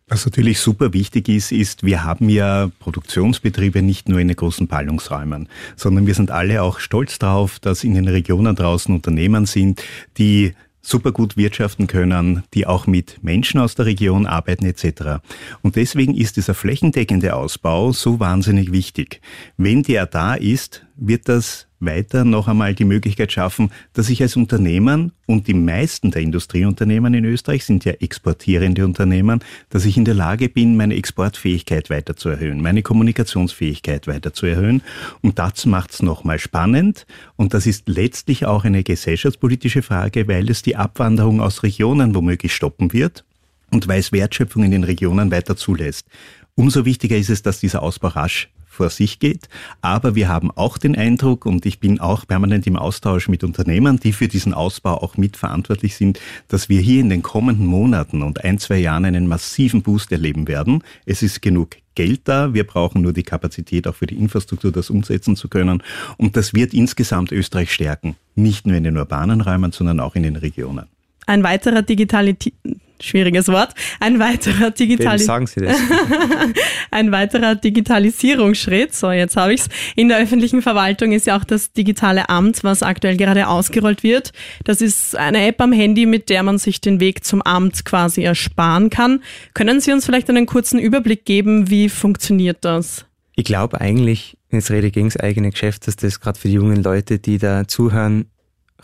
Was 0.08 0.26
natürlich 0.26 0.58
super 0.58 0.92
wichtig 0.92 1.28
ist, 1.28 1.52
ist, 1.52 1.84
wir 1.84 2.04
haben 2.04 2.28
ja 2.28 2.70
Produktionsbetriebe 2.80 3.80
nicht 3.80 4.08
nur 4.08 4.18
in 4.18 4.28
den 4.28 4.36
großen 4.36 4.66
Ballungsräumen, 4.66 5.48
sondern 5.76 6.06
wir 6.06 6.14
sind 6.14 6.30
alle 6.30 6.62
auch 6.62 6.80
stolz 6.80 7.18
darauf, 7.18 7.58
dass 7.60 7.84
in 7.84 7.94
den 7.94 8.08
Regionen 8.08 8.54
draußen 8.54 8.94
Unternehmen 8.94 9.46
sind, 9.46 9.82
die 10.18 10.54
super 10.82 11.12
gut 11.12 11.36
wirtschaften 11.36 11.86
können, 11.86 12.42
die 12.54 12.66
auch 12.66 12.86
mit 12.86 13.22
Menschen 13.22 13.60
aus 13.60 13.76
der 13.76 13.86
Region 13.86 14.26
arbeiten 14.26 14.66
etc. 14.66 15.22
Und 15.62 15.76
deswegen 15.76 16.14
ist 16.14 16.36
dieser 16.36 16.54
flächendeckende 16.54 17.34
Ausbau 17.34 17.92
so 17.92 18.20
wahnsinnig 18.20 18.72
wichtig. 18.72 19.20
Wenn 19.56 19.84
der 19.84 20.06
da 20.06 20.34
ist, 20.34 20.84
wird 20.96 21.28
das 21.28 21.66
weiter 21.80 22.24
noch 22.24 22.48
einmal 22.48 22.74
die 22.74 22.84
Möglichkeit 22.84 23.32
schaffen, 23.32 23.70
dass 23.92 24.08
ich 24.08 24.22
als 24.22 24.36
Unternehmen 24.36 25.12
und 25.26 25.48
die 25.48 25.54
meisten 25.54 26.10
der 26.10 26.22
Industrieunternehmen 26.22 27.12
in 27.14 27.24
Österreich 27.24 27.64
sind 27.64 27.84
ja 27.84 27.92
exportierende 27.92 28.84
Unternehmen, 28.84 29.40
dass 29.68 29.84
ich 29.84 29.96
in 29.96 30.04
der 30.04 30.14
Lage 30.14 30.48
bin, 30.48 30.76
meine 30.76 30.94
Exportfähigkeit 30.94 31.90
weiter 31.90 32.16
zu 32.16 32.28
erhöhen, 32.28 32.62
meine 32.62 32.82
Kommunikationsfähigkeit 32.82 34.06
weiter 34.06 34.32
zu 34.32 34.46
erhöhen. 34.46 34.82
Und 35.20 35.38
das 35.38 35.66
macht 35.66 35.92
es 35.92 36.02
nochmal 36.02 36.38
spannend. 36.38 37.06
Und 37.36 37.54
das 37.54 37.66
ist 37.66 37.88
letztlich 37.88 38.46
auch 38.46 38.64
eine 38.64 38.84
gesellschaftspolitische 38.84 39.82
Frage, 39.82 40.28
weil 40.28 40.48
es 40.50 40.62
die 40.62 40.76
Abwanderung 40.76 41.40
aus 41.40 41.62
Regionen 41.62 42.14
womöglich 42.14 42.54
stoppen 42.54 42.92
wird 42.92 43.24
und 43.70 43.88
weil 43.88 44.00
es 44.00 44.12
Wertschöpfung 44.12 44.62
in 44.62 44.70
den 44.70 44.84
Regionen 44.84 45.30
weiter 45.30 45.56
zulässt. 45.56 46.06
Umso 46.54 46.84
wichtiger 46.84 47.16
ist 47.16 47.30
es, 47.30 47.42
dass 47.42 47.60
dieser 47.60 47.82
Ausbau 47.82 48.08
rasch 48.08 48.50
vor 48.72 48.90
sich 48.90 49.18
geht. 49.18 49.48
Aber 49.80 50.14
wir 50.14 50.28
haben 50.28 50.50
auch 50.50 50.78
den 50.78 50.96
Eindruck, 50.96 51.46
und 51.46 51.66
ich 51.66 51.78
bin 51.78 52.00
auch 52.00 52.26
permanent 52.26 52.66
im 52.66 52.76
Austausch 52.76 53.28
mit 53.28 53.44
Unternehmern, 53.44 53.98
die 53.98 54.12
für 54.12 54.28
diesen 54.28 54.54
Ausbau 54.54 55.02
auch 55.02 55.16
mitverantwortlich 55.16 55.96
sind, 55.96 56.18
dass 56.48 56.68
wir 56.68 56.80
hier 56.80 57.00
in 57.00 57.10
den 57.10 57.22
kommenden 57.22 57.66
Monaten 57.66 58.22
und 58.22 58.44
ein, 58.44 58.58
zwei 58.58 58.78
Jahren 58.78 59.04
einen 59.04 59.26
massiven 59.26 59.82
Boost 59.82 60.10
erleben 60.10 60.48
werden. 60.48 60.82
Es 61.04 61.22
ist 61.22 61.42
genug 61.42 61.76
Geld 61.94 62.22
da. 62.24 62.54
Wir 62.54 62.64
brauchen 62.64 63.02
nur 63.02 63.12
die 63.12 63.22
Kapazität 63.22 63.86
auch 63.86 63.94
für 63.94 64.06
die 64.06 64.16
Infrastruktur, 64.16 64.72
das 64.72 64.88
umsetzen 64.88 65.36
zu 65.36 65.48
können. 65.48 65.82
Und 66.16 66.36
das 66.36 66.54
wird 66.54 66.72
insgesamt 66.72 67.32
Österreich 67.32 67.72
stärken. 67.72 68.16
Nicht 68.34 68.66
nur 68.66 68.76
in 68.76 68.84
den 68.84 68.96
urbanen 68.96 69.42
Räumen, 69.42 69.72
sondern 69.72 70.00
auch 70.00 70.14
in 70.14 70.22
den 70.22 70.36
Regionen. 70.36 70.86
Ein 71.26 71.42
weiterer 71.44 71.82
Digitalität 71.82 72.54
schwieriges 73.02 73.48
Wort, 73.48 73.74
ein 74.00 74.18
weiterer, 74.18 74.70
Digitalis 74.70 75.26
sagen 75.26 75.46
Sie 75.46 75.60
das? 75.60 75.76
ein 76.90 77.12
weiterer 77.12 77.54
Digitalisierungsschritt, 77.54 78.94
so 78.94 79.10
jetzt 79.10 79.36
habe 79.36 79.54
ich's, 79.54 79.68
in 79.96 80.08
der 80.08 80.18
öffentlichen 80.18 80.62
Verwaltung 80.62 81.12
ist 81.12 81.26
ja 81.26 81.36
auch 81.36 81.44
das 81.44 81.72
digitale 81.72 82.28
Amt, 82.28 82.64
was 82.64 82.82
aktuell 82.82 83.16
gerade 83.16 83.48
ausgerollt 83.48 84.02
wird. 84.02 84.32
Das 84.64 84.80
ist 84.80 85.16
eine 85.16 85.46
App 85.46 85.60
am 85.60 85.72
Handy, 85.72 86.06
mit 86.06 86.28
der 86.30 86.42
man 86.42 86.58
sich 86.58 86.80
den 86.80 87.00
Weg 87.00 87.24
zum 87.24 87.42
Amt 87.42 87.84
quasi 87.84 88.22
ersparen 88.22 88.90
kann. 88.90 89.22
Können 89.54 89.80
Sie 89.80 89.92
uns 89.92 90.06
vielleicht 90.06 90.30
einen 90.30 90.46
kurzen 90.46 90.78
Überblick 90.78 91.24
geben, 91.24 91.70
wie 91.70 91.88
funktioniert 91.88 92.58
das? 92.64 93.06
Ich 93.34 93.44
glaube 93.44 93.80
eigentlich, 93.80 94.36
jetzt 94.50 94.70
rede 94.70 94.88
ich 94.88 94.92
gegen 94.92 95.08
das 95.08 95.16
eigene 95.16 95.50
Geschäft, 95.50 95.86
dass 95.86 95.96
das 95.96 96.20
gerade 96.20 96.38
für 96.38 96.48
die 96.48 96.54
jungen 96.54 96.82
Leute, 96.82 97.18
die 97.18 97.38
da 97.38 97.66
zuhören, 97.66 98.26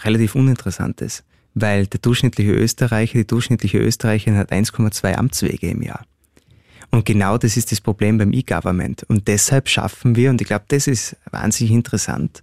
relativ 0.02 0.34
uninteressant 0.34 1.00
ist 1.00 1.24
weil 1.60 1.86
der 1.86 2.00
durchschnittliche 2.00 2.52
Österreicher, 2.52 3.18
die 3.18 3.26
durchschnittliche 3.26 3.78
Österreicherin 3.78 4.38
hat 4.38 4.52
1,2 4.52 5.14
Amtswege 5.14 5.68
im 5.68 5.82
Jahr. 5.82 6.04
Und 6.90 7.04
genau 7.04 7.36
das 7.36 7.56
ist 7.56 7.70
das 7.70 7.80
Problem 7.80 8.18
beim 8.18 8.32
E-Government. 8.32 9.02
Und 9.04 9.28
deshalb 9.28 9.68
schaffen 9.68 10.16
wir, 10.16 10.30
und 10.30 10.40
ich 10.40 10.46
glaube, 10.46 10.64
das 10.68 10.86
ist 10.86 11.16
wahnsinnig 11.30 11.72
interessant, 11.72 12.42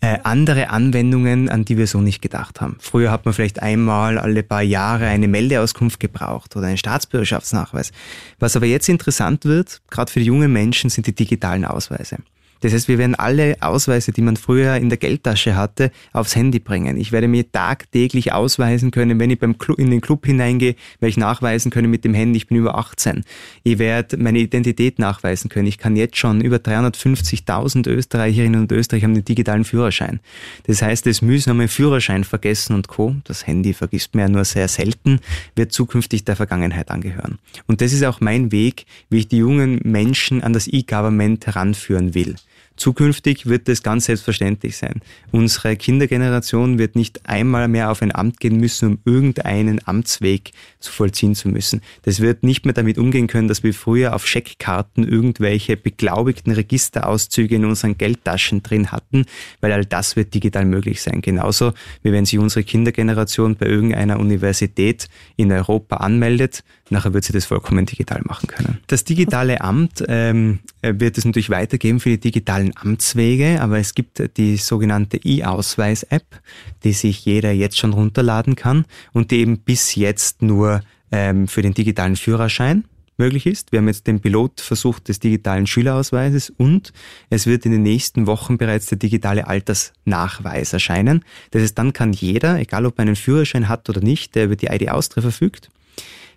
äh, 0.00 0.18
andere 0.22 0.70
Anwendungen, 0.70 1.48
an 1.48 1.64
die 1.64 1.76
wir 1.76 1.88
so 1.88 2.00
nicht 2.00 2.22
gedacht 2.22 2.60
haben. 2.60 2.76
Früher 2.78 3.10
hat 3.10 3.24
man 3.24 3.34
vielleicht 3.34 3.60
einmal 3.60 4.18
alle 4.18 4.44
paar 4.44 4.62
Jahre 4.62 5.06
eine 5.06 5.26
Meldeauskunft 5.26 5.98
gebraucht 5.98 6.54
oder 6.56 6.68
einen 6.68 6.78
Staatsbürgerschaftsnachweis. 6.78 7.90
Was 8.38 8.54
aber 8.54 8.66
jetzt 8.66 8.88
interessant 8.88 9.44
wird, 9.44 9.80
gerade 9.90 10.10
für 10.10 10.20
die 10.20 10.26
jungen 10.26 10.52
Menschen, 10.52 10.88
sind 10.88 11.08
die 11.08 11.14
digitalen 11.14 11.64
Ausweise. 11.64 12.18
Das 12.60 12.72
heißt, 12.72 12.88
wir 12.88 12.98
werden 12.98 13.14
alle 13.14 13.56
Ausweise, 13.60 14.12
die 14.12 14.22
man 14.22 14.36
früher 14.36 14.76
in 14.76 14.88
der 14.88 14.98
Geldtasche 14.98 15.56
hatte, 15.56 15.90
aufs 16.12 16.36
Handy 16.36 16.58
bringen. 16.58 16.96
Ich 16.98 17.12
werde 17.12 17.28
mir 17.28 17.50
tagtäglich 17.50 18.32
ausweisen 18.32 18.90
können, 18.90 19.18
wenn 19.20 19.30
ich 19.30 19.38
beim 19.38 19.58
Club, 19.58 19.78
in 19.78 19.90
den 19.90 20.00
Club 20.00 20.26
hineingehe, 20.26 20.74
werde 21.00 21.10
ich 21.10 21.16
nachweisen 21.16 21.70
können 21.70 21.90
mit 21.90 22.04
dem 22.04 22.14
Handy, 22.14 22.38
ich 22.38 22.46
bin 22.46 22.56
über 22.56 22.76
18. 22.76 23.24
Ich 23.62 23.78
werde 23.78 24.16
meine 24.16 24.38
Identität 24.38 24.98
nachweisen 24.98 25.48
können. 25.48 25.66
Ich 25.66 25.78
kann 25.78 25.96
jetzt 25.96 26.16
schon 26.16 26.40
über 26.40 26.56
350.000 26.56 27.88
Österreicherinnen 27.88 28.62
und 28.62 28.72
Österreicher 28.72 29.04
haben 29.04 29.14
den 29.14 29.24
digitalen 29.24 29.64
Führerschein. 29.64 30.20
Das 30.66 30.82
heißt, 30.82 31.06
das 31.06 31.22
mühsame 31.22 31.68
Führerschein 31.68 32.24
vergessen 32.24 32.74
und 32.74 32.88
Co., 32.88 33.14
das 33.24 33.46
Handy 33.46 33.72
vergisst 33.72 34.14
man 34.14 34.22
ja 34.22 34.28
nur 34.28 34.44
sehr 34.44 34.68
selten, 34.68 35.20
wird 35.54 35.72
zukünftig 35.72 36.24
der 36.24 36.36
Vergangenheit 36.36 36.90
angehören. 36.90 37.38
Und 37.66 37.80
das 37.80 37.92
ist 37.92 38.04
auch 38.04 38.20
mein 38.20 38.52
Weg, 38.52 38.86
wie 39.10 39.18
ich 39.18 39.28
die 39.28 39.38
jungen 39.38 39.80
Menschen 39.84 40.42
an 40.42 40.52
das 40.52 40.68
E-Government 40.68 41.46
heranführen 41.46 42.14
will. 42.14 42.36
Zukünftig 42.78 43.46
wird 43.46 43.68
das 43.68 43.82
ganz 43.82 44.06
selbstverständlich 44.06 44.76
sein. 44.76 45.02
Unsere 45.32 45.76
Kindergeneration 45.76 46.78
wird 46.78 46.94
nicht 46.94 47.28
einmal 47.28 47.66
mehr 47.66 47.90
auf 47.90 48.02
ein 48.02 48.14
Amt 48.14 48.38
gehen 48.38 48.56
müssen, 48.56 48.88
um 48.88 48.98
irgendeinen 49.04 49.80
Amtsweg 49.86 50.52
zu 50.78 50.92
vollziehen 50.92 51.34
zu 51.34 51.48
müssen. 51.48 51.82
Das 52.02 52.20
wird 52.20 52.44
nicht 52.44 52.64
mehr 52.64 52.74
damit 52.74 52.96
umgehen 52.96 53.26
können, 53.26 53.48
dass 53.48 53.64
wir 53.64 53.74
früher 53.74 54.14
auf 54.14 54.26
Scheckkarten 54.26 55.06
irgendwelche 55.06 55.76
beglaubigten 55.76 56.52
Registerauszüge 56.52 57.56
in 57.56 57.64
unseren 57.64 57.98
Geldtaschen 57.98 58.62
drin 58.62 58.92
hatten, 58.92 59.24
weil 59.60 59.72
all 59.72 59.84
das 59.84 60.14
wird 60.14 60.32
digital 60.32 60.64
möglich 60.64 61.02
sein. 61.02 61.20
Genauso 61.20 61.72
wie 62.02 62.12
wenn 62.12 62.26
sich 62.26 62.38
unsere 62.38 62.62
Kindergeneration 62.62 63.56
bei 63.56 63.66
irgendeiner 63.66 64.20
Universität 64.20 65.08
in 65.36 65.50
Europa 65.50 65.96
anmeldet, 65.96 66.62
nachher 66.90 67.12
wird 67.12 67.24
sie 67.24 67.32
das 67.32 67.44
vollkommen 67.44 67.86
digital 67.86 68.20
machen 68.24 68.46
können. 68.46 68.78
Das 68.86 69.02
digitale 69.02 69.60
Amt 69.62 70.04
ähm, 70.06 70.60
wird 70.82 71.18
es 71.18 71.24
natürlich 71.24 71.50
weitergeben 71.50 72.00
für 72.00 72.10
die 72.10 72.20
digitalen 72.20 72.72
Amtswege, 72.76 73.60
aber 73.60 73.78
es 73.78 73.94
gibt 73.94 74.36
die 74.36 74.56
sogenannte 74.56 75.18
E-Ausweis-App, 75.18 76.40
die 76.84 76.92
sich 76.92 77.24
jeder 77.24 77.52
jetzt 77.52 77.78
schon 77.78 77.92
runterladen 77.92 78.56
kann 78.56 78.84
und 79.12 79.30
die 79.30 79.40
eben 79.40 79.58
bis 79.58 79.94
jetzt 79.94 80.42
nur 80.42 80.82
ähm, 81.10 81.48
für 81.48 81.62
den 81.62 81.74
digitalen 81.74 82.16
Führerschein 82.16 82.84
möglich 83.18 83.46
ist. 83.46 83.72
Wir 83.72 83.80
haben 83.80 83.88
jetzt 83.88 84.06
den 84.06 84.20
Pilotversuch 84.20 85.00
des 85.00 85.18
digitalen 85.18 85.66
Schülerausweises 85.66 86.50
und 86.50 86.92
es 87.30 87.46
wird 87.46 87.66
in 87.66 87.72
den 87.72 87.82
nächsten 87.82 88.26
Wochen 88.26 88.58
bereits 88.58 88.86
der 88.86 88.98
digitale 88.98 89.46
Altersnachweis 89.46 90.72
erscheinen. 90.72 91.24
Das 91.50 91.62
heißt, 91.62 91.76
dann 91.76 91.92
kann 91.92 92.12
jeder, 92.12 92.58
egal 92.58 92.86
ob 92.86 92.98
er 92.98 93.02
einen 93.02 93.16
Führerschein 93.16 93.68
hat 93.68 93.88
oder 93.88 94.00
nicht, 94.00 94.34
der 94.34 94.44
über 94.44 94.56
die 94.56 94.66
ID 94.66 94.90
Austria 94.90 95.22
verfügt, 95.22 95.68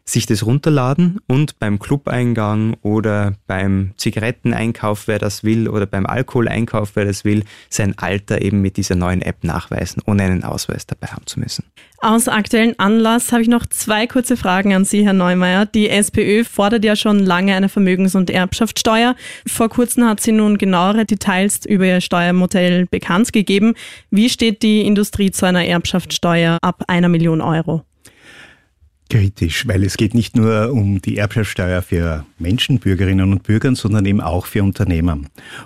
sich 0.06 0.26
das 0.26 0.46
runterladen 0.46 1.20
und 1.28 1.60
beim 1.60 1.80
Clubeingang 1.80 2.76
oder 2.82 3.34
beim 3.48 3.92
Zigaretteneinkauf, 3.98 5.08
wer 5.08 5.20
das 5.20 5.44
will, 5.44 5.68
oder 5.68 5.86
beim 5.86 6.06
Alkoholeinkauf, 6.06 6.92
wer 6.96 7.06
das 7.06 7.24
will, 7.24 7.44
sein 7.70 7.98
Alter 7.98 8.42
eben 8.42 8.62
mit 8.62 8.78
dieser 8.78 8.96
neuen 8.96 9.22
App 9.22 9.44
nachweisen, 9.44 10.02
ohne 10.06 10.24
einen 10.24 10.44
Ausweis 10.44 10.86
dabei 10.86 11.08
haben 11.08 11.26
zu 11.26 11.40
müssen. 11.40 11.66
Aus 12.00 12.28
aktuellen 12.28 12.78
Anlass 12.80 13.32
habe 13.32 13.44
ich 13.44 13.48
noch 13.48 13.66
zwei 13.68 14.08
kurze 14.08 14.36
Fragen 14.36 14.74
an 14.74 14.86
Sie, 14.86 15.06
Herr 15.06 15.14
Neumeier. 15.14 15.68
Die 15.68 15.88
SPÖ 15.88 16.44
fordert 16.44 16.84
ja 16.84 16.96
schon 16.96 17.20
lange 17.20 17.56
eine 17.56 17.70
Vermögens- 17.70 18.16
und 18.16 18.32
Erbschaftssteuer. 18.32 19.16
Vor 19.46 19.70
kurzem 19.70 20.06
hat 20.06 20.20
sie 20.20 20.32
nun 20.32 20.58
genauere 20.58 21.06
Details 21.06 21.64
über 21.66 21.86
ihr 21.86 22.02
Steuermodell 22.02 22.88
bekannt 22.88 23.32
gegeben. 23.34 23.76
Wie 24.10 24.30
steht 24.30 24.64
die 24.64 24.82
Industrie 24.82 25.30
zu 25.30 25.46
einer 25.46 25.64
Erbschaftssteuer 25.64 26.58
ab 26.62 26.84
einer 26.88 27.08
Million 27.08 27.40
Euro? 27.40 27.84
Kritisch, 29.12 29.68
weil 29.68 29.84
es 29.84 29.98
geht 29.98 30.14
nicht 30.14 30.38
nur 30.38 30.72
um 30.72 31.02
die 31.02 31.18
Erbschaftssteuer 31.18 31.82
für 31.82 32.26
Menschen, 32.40 32.80
Bürgerinnen 32.80 33.34
und 33.34 33.44
Bürger, 33.44 33.76
sondern 33.76 34.06
eben 34.06 34.22
auch 34.22 34.46
für 34.46 34.64
Unternehmer. 34.64 35.20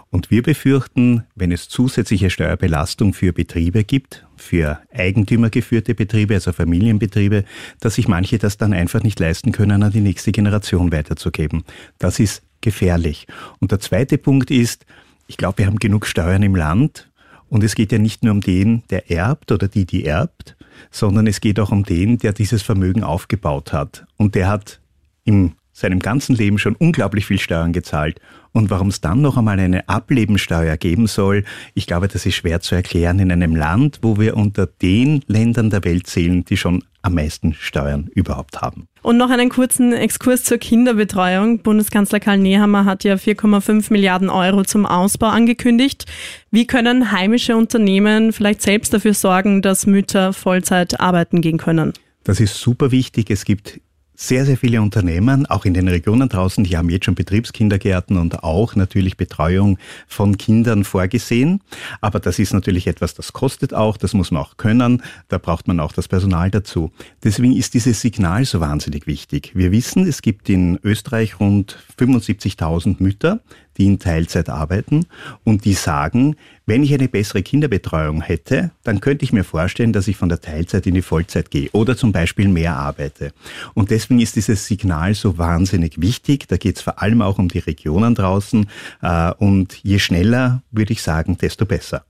Und 0.10 0.32
wir 0.32 0.42
befürchten, 0.42 1.26
wenn 1.36 1.52
es 1.52 1.70
zusätzliche 1.70 2.32
Steuerbelastung 2.32 3.14
für 3.14 3.34
Betriebe 3.34 3.84
gibt, 3.84 4.26
für 4.36 4.80
eigentümergeführte 4.92 5.94
Betriebe, 5.94 6.34
also 6.34 6.54
Familienbetriebe, 6.54 7.46
dass 7.80 7.96
sich 7.96 8.08
manche 8.08 8.40
das 8.40 8.58
dann 8.58 8.74
einfach 8.74 9.04
nicht 9.04 9.20
leisten 9.20 9.52
können, 9.52 9.84
an 9.84 9.92
die 9.92 10.02
nächste 10.02 10.32
Generation 10.32 10.92
weiterzugeben. 10.92 11.66
Das 12.00 12.20
ist 12.20 12.42
gefährlich. 12.62 13.28
Und 13.60 13.72
der 13.72 13.80
zweite 13.80 14.18
Punkt 14.18 14.50
ist, 14.50 14.88
ich 15.28 15.38
glaube, 15.38 15.60
wir 15.60 15.68
haben 15.68 15.78
genug 15.78 16.08
Steuern 16.08 16.42
im 16.42 16.56
Land 16.56 17.12
und 17.50 17.64
es 17.64 17.76
geht 17.76 17.92
ja 17.92 17.98
nicht 17.98 18.24
nur 18.24 18.34
um 18.34 18.42
den, 18.42 18.84
der 18.90 19.12
erbt 19.12 19.52
oder 19.52 19.68
die, 19.68 19.86
die 19.86 20.06
erbt, 20.06 20.56
sondern 20.92 21.28
es 21.28 21.42
geht 21.42 21.60
auch 21.60 21.72
um 21.72 21.84
den, 21.84 22.18
der 22.18 22.34
dieses 22.34 22.62
Vermögen 22.62 23.04
aufgebaut 23.04 23.74
hat. 23.74 24.06
Und 24.18 24.36
der 24.36 24.48
hat 24.48 24.80
in 25.24 25.54
seinem 25.72 26.00
ganzen 26.00 26.36
Leben 26.36 26.58
schon 26.58 26.76
unglaublich 26.76 27.26
viel 27.26 27.40
Steuern 27.40 27.74
gezahlt. 27.74 28.20
Und 28.56 28.70
warum 28.70 28.88
es 28.88 29.02
dann 29.02 29.20
noch 29.20 29.36
einmal 29.36 29.60
eine 29.60 29.90
Ablebensteuer 29.90 30.78
geben 30.78 31.08
soll, 31.08 31.44
ich 31.74 31.88
glaube, 31.88 32.08
das 32.08 32.26
ist 32.26 32.36
schwer 32.36 32.62
zu 32.62 32.74
erklären 32.74 33.20
in 33.20 33.30
einem 33.30 33.54
Land, 33.54 34.00
wo 34.02 34.18
wir 34.18 34.38
unter 34.38 34.66
den 34.66 35.22
Ländern 35.28 35.70
der 35.70 35.84
Welt 35.84 36.08
zählen, 36.08 36.46
die 36.46 36.56
schon 36.56 36.82
am 37.02 37.16
meisten 37.16 37.54
Steuern 37.54 38.10
überhaupt 38.16 38.62
haben. 38.62 38.88
Und 39.02 39.18
noch 39.18 39.30
einen 39.30 39.50
kurzen 39.50 39.92
Exkurs 39.92 40.46
zur 40.46 40.58
Kinderbetreuung. 40.58 41.60
Bundeskanzler 41.60 42.22
Karl 42.22 42.38
Nehammer 42.38 42.86
hat 42.86 43.04
ja 43.04 43.16
4,5 43.16 43.92
Milliarden 43.92 44.30
Euro 44.30 44.64
zum 44.64 44.86
Ausbau 44.86 45.28
angekündigt. 45.28 46.06
Wie 46.50 46.66
können 46.66 47.12
heimische 47.12 47.58
Unternehmen 47.58 48.32
vielleicht 48.32 48.62
selbst 48.62 48.94
dafür 48.94 49.14
sorgen, 49.14 49.64
dass 49.64 49.86
Mütter 49.86 50.32
Vollzeit 50.32 51.02
arbeiten 51.02 51.42
gehen 51.42 51.58
können? 51.58 51.92
Das 52.24 52.40
ist 52.40 52.56
super 52.56 52.92
wichtig. 52.92 53.30
Es 53.30 53.44
gibt 53.44 53.82
sehr, 54.16 54.46
sehr 54.46 54.58
viele 54.58 54.82
Unternehmen, 54.82 55.46
auch 55.46 55.66
in 55.66 55.74
den 55.74 55.88
Regionen 55.88 56.30
draußen, 56.30 56.64
die 56.64 56.78
haben 56.78 56.90
jetzt 56.90 57.06
schon 57.06 57.16
Betriebskindergärten 57.16 58.18
und 58.18 58.44
auch 58.44 58.76
natürlich 58.76 59.18
Betreuung 59.18 59.78
von 60.08 60.38
Kindern 60.38 60.84
vorgesehen. 60.84 61.62
Aber 62.02 62.20
das 62.20 62.40
ist 62.40 62.54
natürlich 62.54 62.88
etwas, 62.88 63.14
das 63.14 63.34
kostet 63.34 63.74
auch, 63.74 63.98
das 63.98 64.14
muss 64.14 64.32
man 64.32 64.42
auch 64.42 64.58
können, 64.58 65.04
da 65.28 65.38
braucht 65.38 65.68
man 65.68 65.80
auch 65.80 65.92
das 65.92 66.08
Personal 66.08 66.50
dazu. 66.50 66.92
Deswegen 67.24 67.56
ist 67.56 67.74
dieses 67.74 68.02
Signal 68.02 68.46
so 68.46 68.60
wahnsinnig 68.60 69.08
wichtig. 69.08 69.52
Wir 69.54 69.72
wissen, 69.72 70.08
es 70.08 70.22
gibt 70.22 70.50
in 70.50 70.80
Österreich 70.84 71.40
rund 71.40 71.78
75.000 72.00 72.96
Mütter, 73.00 73.42
die 73.78 73.86
in 73.86 74.00
Teilzeit 74.00 74.50
arbeiten 74.50 75.06
und 75.44 75.66
die 75.66 75.74
sagen, 75.74 76.36
wenn 76.66 76.84
ich 76.84 76.94
eine 76.94 77.08
bessere 77.08 77.44
Kinderbetreuung 77.44 78.22
hätte, 78.22 78.72
dann 78.84 79.02
könnte 79.02 79.24
ich 79.26 79.34
mir 79.34 79.44
vorstellen, 79.44 79.94
dass 79.94 80.08
ich 80.08 80.18
von 80.18 80.30
der 80.30 80.42
Teilzeit 80.42 80.88
in 80.88 80.96
die 80.96 81.02
Vollzeit 81.02 81.52
gehe 81.52 81.70
oder 81.74 81.96
zum 81.96 82.12
Beispiel 82.12 82.48
mehr 82.48 82.76
arbeite. 82.76 83.34
Und 83.74 83.92
deswegen 83.92 84.20
ist 84.20 84.36
dieses 84.36 84.66
Signal 84.66 85.14
so 85.14 85.38
wahnsinnig 85.38 86.02
wichtig. 86.02 86.48
Da 86.48 86.58
geht 86.58 86.78
es 86.78 86.82
vor 86.82 87.02
allem 87.02 87.22
auch 87.22 87.38
um 87.38 87.50
die 87.50 87.60
Regionen 87.60 88.16
draußen. 88.16 88.68
Äh, 89.02 89.32
und 89.34 89.80
je 89.84 90.00
schneller, 90.00 90.64
würde 90.72 90.94
ich 90.94 91.02
sagen, 91.02 91.38
desto 91.38 91.66
besser. 91.66 92.06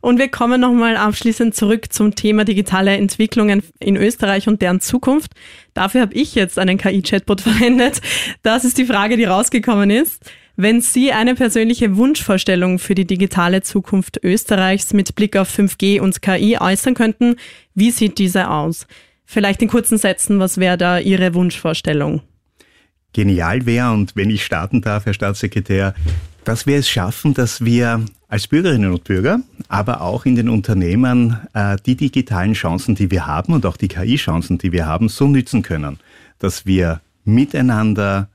Und 0.00 0.18
wir 0.18 0.28
kommen 0.28 0.60
nochmal 0.60 0.96
abschließend 0.96 1.54
zurück 1.54 1.92
zum 1.92 2.14
Thema 2.14 2.44
digitale 2.44 2.96
Entwicklungen 2.96 3.62
in 3.80 3.96
Österreich 3.96 4.48
und 4.48 4.62
deren 4.62 4.80
Zukunft. 4.80 5.32
Dafür 5.74 6.02
habe 6.02 6.14
ich 6.14 6.34
jetzt 6.34 6.58
einen 6.58 6.78
KI-Chatbot 6.78 7.40
verwendet. 7.40 8.00
Das 8.42 8.64
ist 8.64 8.78
die 8.78 8.86
Frage, 8.86 9.16
die 9.16 9.24
rausgekommen 9.24 9.90
ist. 9.90 10.22
Wenn 10.60 10.80
Sie 10.80 11.12
eine 11.12 11.36
persönliche 11.36 11.96
Wunschvorstellung 11.96 12.80
für 12.80 12.96
die 12.96 13.06
digitale 13.06 13.62
Zukunft 13.62 14.18
Österreichs 14.24 14.92
mit 14.92 15.14
Blick 15.14 15.36
auf 15.36 15.56
5G 15.56 16.00
und 16.00 16.20
KI 16.20 16.58
äußern 16.58 16.94
könnten, 16.94 17.36
wie 17.76 17.92
sieht 17.92 18.18
diese 18.18 18.50
aus? 18.50 18.88
Vielleicht 19.24 19.62
in 19.62 19.68
kurzen 19.68 19.98
Sätzen, 19.98 20.40
was 20.40 20.58
wäre 20.58 20.76
da 20.76 20.98
Ihre 20.98 21.32
Wunschvorstellung? 21.34 22.22
Genial 23.12 23.66
wäre, 23.66 23.92
und 23.92 24.16
wenn 24.16 24.30
ich 24.30 24.44
starten 24.44 24.80
darf, 24.80 25.06
Herr 25.06 25.14
Staatssekretär, 25.14 25.94
dass 26.42 26.66
wir 26.66 26.78
es 26.78 26.88
schaffen, 26.88 27.34
dass 27.34 27.64
wir 27.64 28.04
als 28.26 28.48
Bürgerinnen 28.48 28.90
und 28.90 29.04
Bürger, 29.04 29.38
aber 29.68 30.00
auch 30.00 30.26
in 30.26 30.34
den 30.34 30.48
Unternehmen 30.48 31.36
äh, 31.54 31.76
die 31.86 31.94
digitalen 31.94 32.54
Chancen, 32.54 32.96
die 32.96 33.12
wir 33.12 33.28
haben 33.28 33.52
und 33.52 33.64
auch 33.64 33.76
die 33.76 33.86
KI-Chancen, 33.86 34.58
die 34.58 34.72
wir 34.72 34.86
haben, 34.86 35.08
so 35.08 35.28
nützen 35.28 35.62
können, 35.62 36.00
dass 36.40 36.66
wir 36.66 37.00
miteinander 37.24 38.28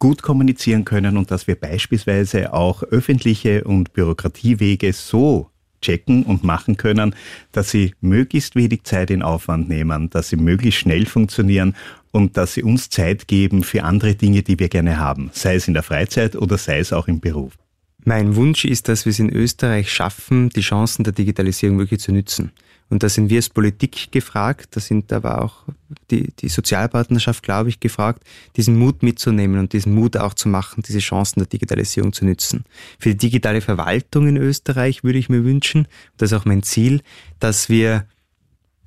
gut 0.00 0.22
kommunizieren 0.22 0.84
können 0.84 1.16
und 1.16 1.30
dass 1.30 1.46
wir 1.46 1.54
beispielsweise 1.54 2.52
auch 2.52 2.82
öffentliche 2.82 3.62
und 3.62 3.92
Bürokratiewege 3.92 4.92
so 4.92 5.50
checken 5.80 6.24
und 6.24 6.42
machen 6.42 6.76
können, 6.76 7.14
dass 7.52 7.70
sie 7.70 7.94
möglichst 8.00 8.56
wenig 8.56 8.82
Zeit 8.82 9.10
in 9.10 9.22
Aufwand 9.22 9.68
nehmen, 9.68 10.10
dass 10.10 10.30
sie 10.30 10.36
möglichst 10.36 10.80
schnell 10.80 11.06
funktionieren 11.06 11.76
und 12.10 12.36
dass 12.36 12.54
sie 12.54 12.62
uns 12.62 12.90
Zeit 12.90 13.28
geben 13.28 13.62
für 13.62 13.84
andere 13.84 14.14
Dinge, 14.14 14.42
die 14.42 14.58
wir 14.58 14.68
gerne 14.68 14.98
haben, 14.98 15.30
sei 15.32 15.54
es 15.54 15.68
in 15.68 15.74
der 15.74 15.82
Freizeit 15.82 16.34
oder 16.34 16.58
sei 16.58 16.80
es 16.80 16.92
auch 16.92 17.06
im 17.06 17.20
Beruf. 17.20 17.52
Mein 18.04 18.36
Wunsch 18.36 18.64
ist, 18.64 18.88
dass 18.88 19.04
wir 19.04 19.10
es 19.10 19.18
in 19.18 19.30
Österreich 19.30 19.92
schaffen, 19.92 20.48
die 20.50 20.62
Chancen 20.62 21.04
der 21.04 21.12
Digitalisierung 21.12 21.78
wirklich 21.78 22.00
zu 22.00 22.12
nützen. 22.12 22.52
Und 22.90 23.04
da 23.04 23.08
sind 23.08 23.30
wir 23.30 23.38
als 23.38 23.48
Politik 23.48 24.10
gefragt, 24.10 24.70
da 24.72 24.80
sind 24.80 25.12
aber 25.12 25.42
auch 25.42 25.64
die, 26.10 26.32
die 26.40 26.48
Sozialpartnerschaft, 26.48 27.44
glaube 27.44 27.68
ich, 27.68 27.78
gefragt, 27.78 28.24
diesen 28.56 28.76
Mut 28.76 29.04
mitzunehmen 29.04 29.60
und 29.60 29.72
diesen 29.72 29.94
Mut 29.94 30.16
auch 30.16 30.34
zu 30.34 30.48
machen, 30.48 30.82
diese 30.86 30.98
Chancen 30.98 31.38
der 31.38 31.46
Digitalisierung 31.46 32.12
zu 32.12 32.24
nützen. 32.24 32.64
Für 32.98 33.10
die 33.10 33.16
digitale 33.16 33.60
Verwaltung 33.60 34.26
in 34.26 34.36
Österreich 34.36 35.04
würde 35.04 35.20
ich 35.20 35.28
mir 35.28 35.44
wünschen, 35.44 35.86
das 36.16 36.32
ist 36.32 36.38
auch 36.38 36.44
mein 36.44 36.64
Ziel, 36.64 37.00
dass 37.38 37.68
wir 37.68 38.06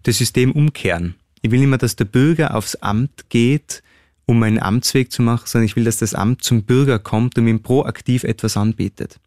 das 0.04 0.18
System 0.18 0.52
umkehren. 0.52 1.16
Ich 1.42 1.52
will 1.52 1.66
mehr, 1.66 1.78
dass 1.78 1.96
der 1.96 2.06
Bürger 2.06 2.56
aufs 2.56 2.76
Amt 2.76 3.30
geht, 3.30 3.84
um 4.26 4.42
einen 4.44 4.60
Amtsweg 4.60 5.12
zu 5.12 5.22
machen, 5.22 5.46
sondern 5.46 5.66
ich 5.66 5.76
will, 5.76 5.84
dass 5.84 5.98
das 5.98 6.14
Amt 6.14 6.44
zum 6.44 6.64
Bürger 6.64 7.00
kommt 7.00 7.38
und 7.38 7.48
ihm 7.48 7.62
proaktiv 7.62 8.24
etwas 8.24 8.58
anbietet 8.58 9.20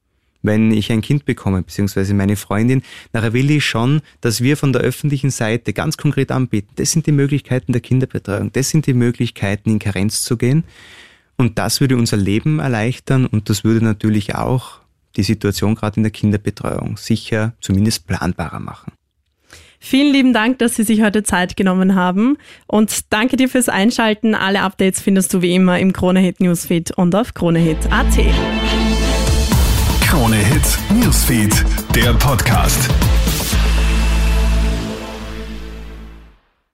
wenn 0.46 0.70
ich 0.70 0.90
ein 0.90 1.02
Kind 1.02 1.24
bekomme, 1.24 1.62
beziehungsweise 1.62 2.14
meine 2.14 2.36
Freundin, 2.36 2.82
nachher 3.12 3.32
will 3.32 3.50
ich 3.50 3.64
schon, 3.66 4.00
dass 4.20 4.40
wir 4.40 4.56
von 4.56 4.72
der 4.72 4.82
öffentlichen 4.82 5.30
Seite 5.30 5.72
ganz 5.72 5.96
konkret 5.96 6.30
anbieten. 6.30 6.70
Das 6.76 6.92
sind 6.92 7.06
die 7.06 7.12
Möglichkeiten 7.12 7.72
der 7.72 7.82
Kinderbetreuung. 7.82 8.52
Das 8.52 8.70
sind 8.70 8.86
die 8.86 8.94
Möglichkeiten, 8.94 9.70
in 9.70 9.78
Karenz 9.78 10.22
zu 10.22 10.36
gehen. 10.36 10.64
Und 11.36 11.58
das 11.58 11.80
würde 11.80 11.96
unser 11.96 12.16
Leben 12.16 12.60
erleichtern 12.60 13.26
und 13.26 13.50
das 13.50 13.62
würde 13.62 13.84
natürlich 13.84 14.34
auch 14.34 14.78
die 15.16 15.22
Situation 15.22 15.74
gerade 15.74 15.98
in 15.98 16.02
der 16.02 16.12
Kinderbetreuung 16.12 16.96
sicher 16.96 17.54
zumindest 17.60 18.06
planbarer 18.06 18.60
machen. 18.60 18.92
Vielen 19.78 20.12
lieben 20.12 20.32
Dank, 20.32 20.58
dass 20.58 20.76
Sie 20.76 20.82
sich 20.82 21.02
heute 21.02 21.22
Zeit 21.22 21.56
genommen 21.56 21.94
haben 21.94 22.36
und 22.66 23.12
danke 23.12 23.36
dir 23.36 23.48
fürs 23.48 23.68
Einschalten. 23.68 24.34
Alle 24.34 24.62
Updates 24.62 25.00
findest 25.00 25.32
du 25.34 25.42
wie 25.42 25.54
immer 25.54 25.78
im 25.78 25.92
Kronehit 25.92 26.40
Newsfeed 26.40 26.92
und 26.92 27.14
auf 27.14 27.34
kronehit.at. 27.34 28.06
Krone 30.00 30.36
Hits, 30.36 30.78
Newsfeed, 30.94 31.64
der 31.94 32.14
Podcast. 32.14 32.88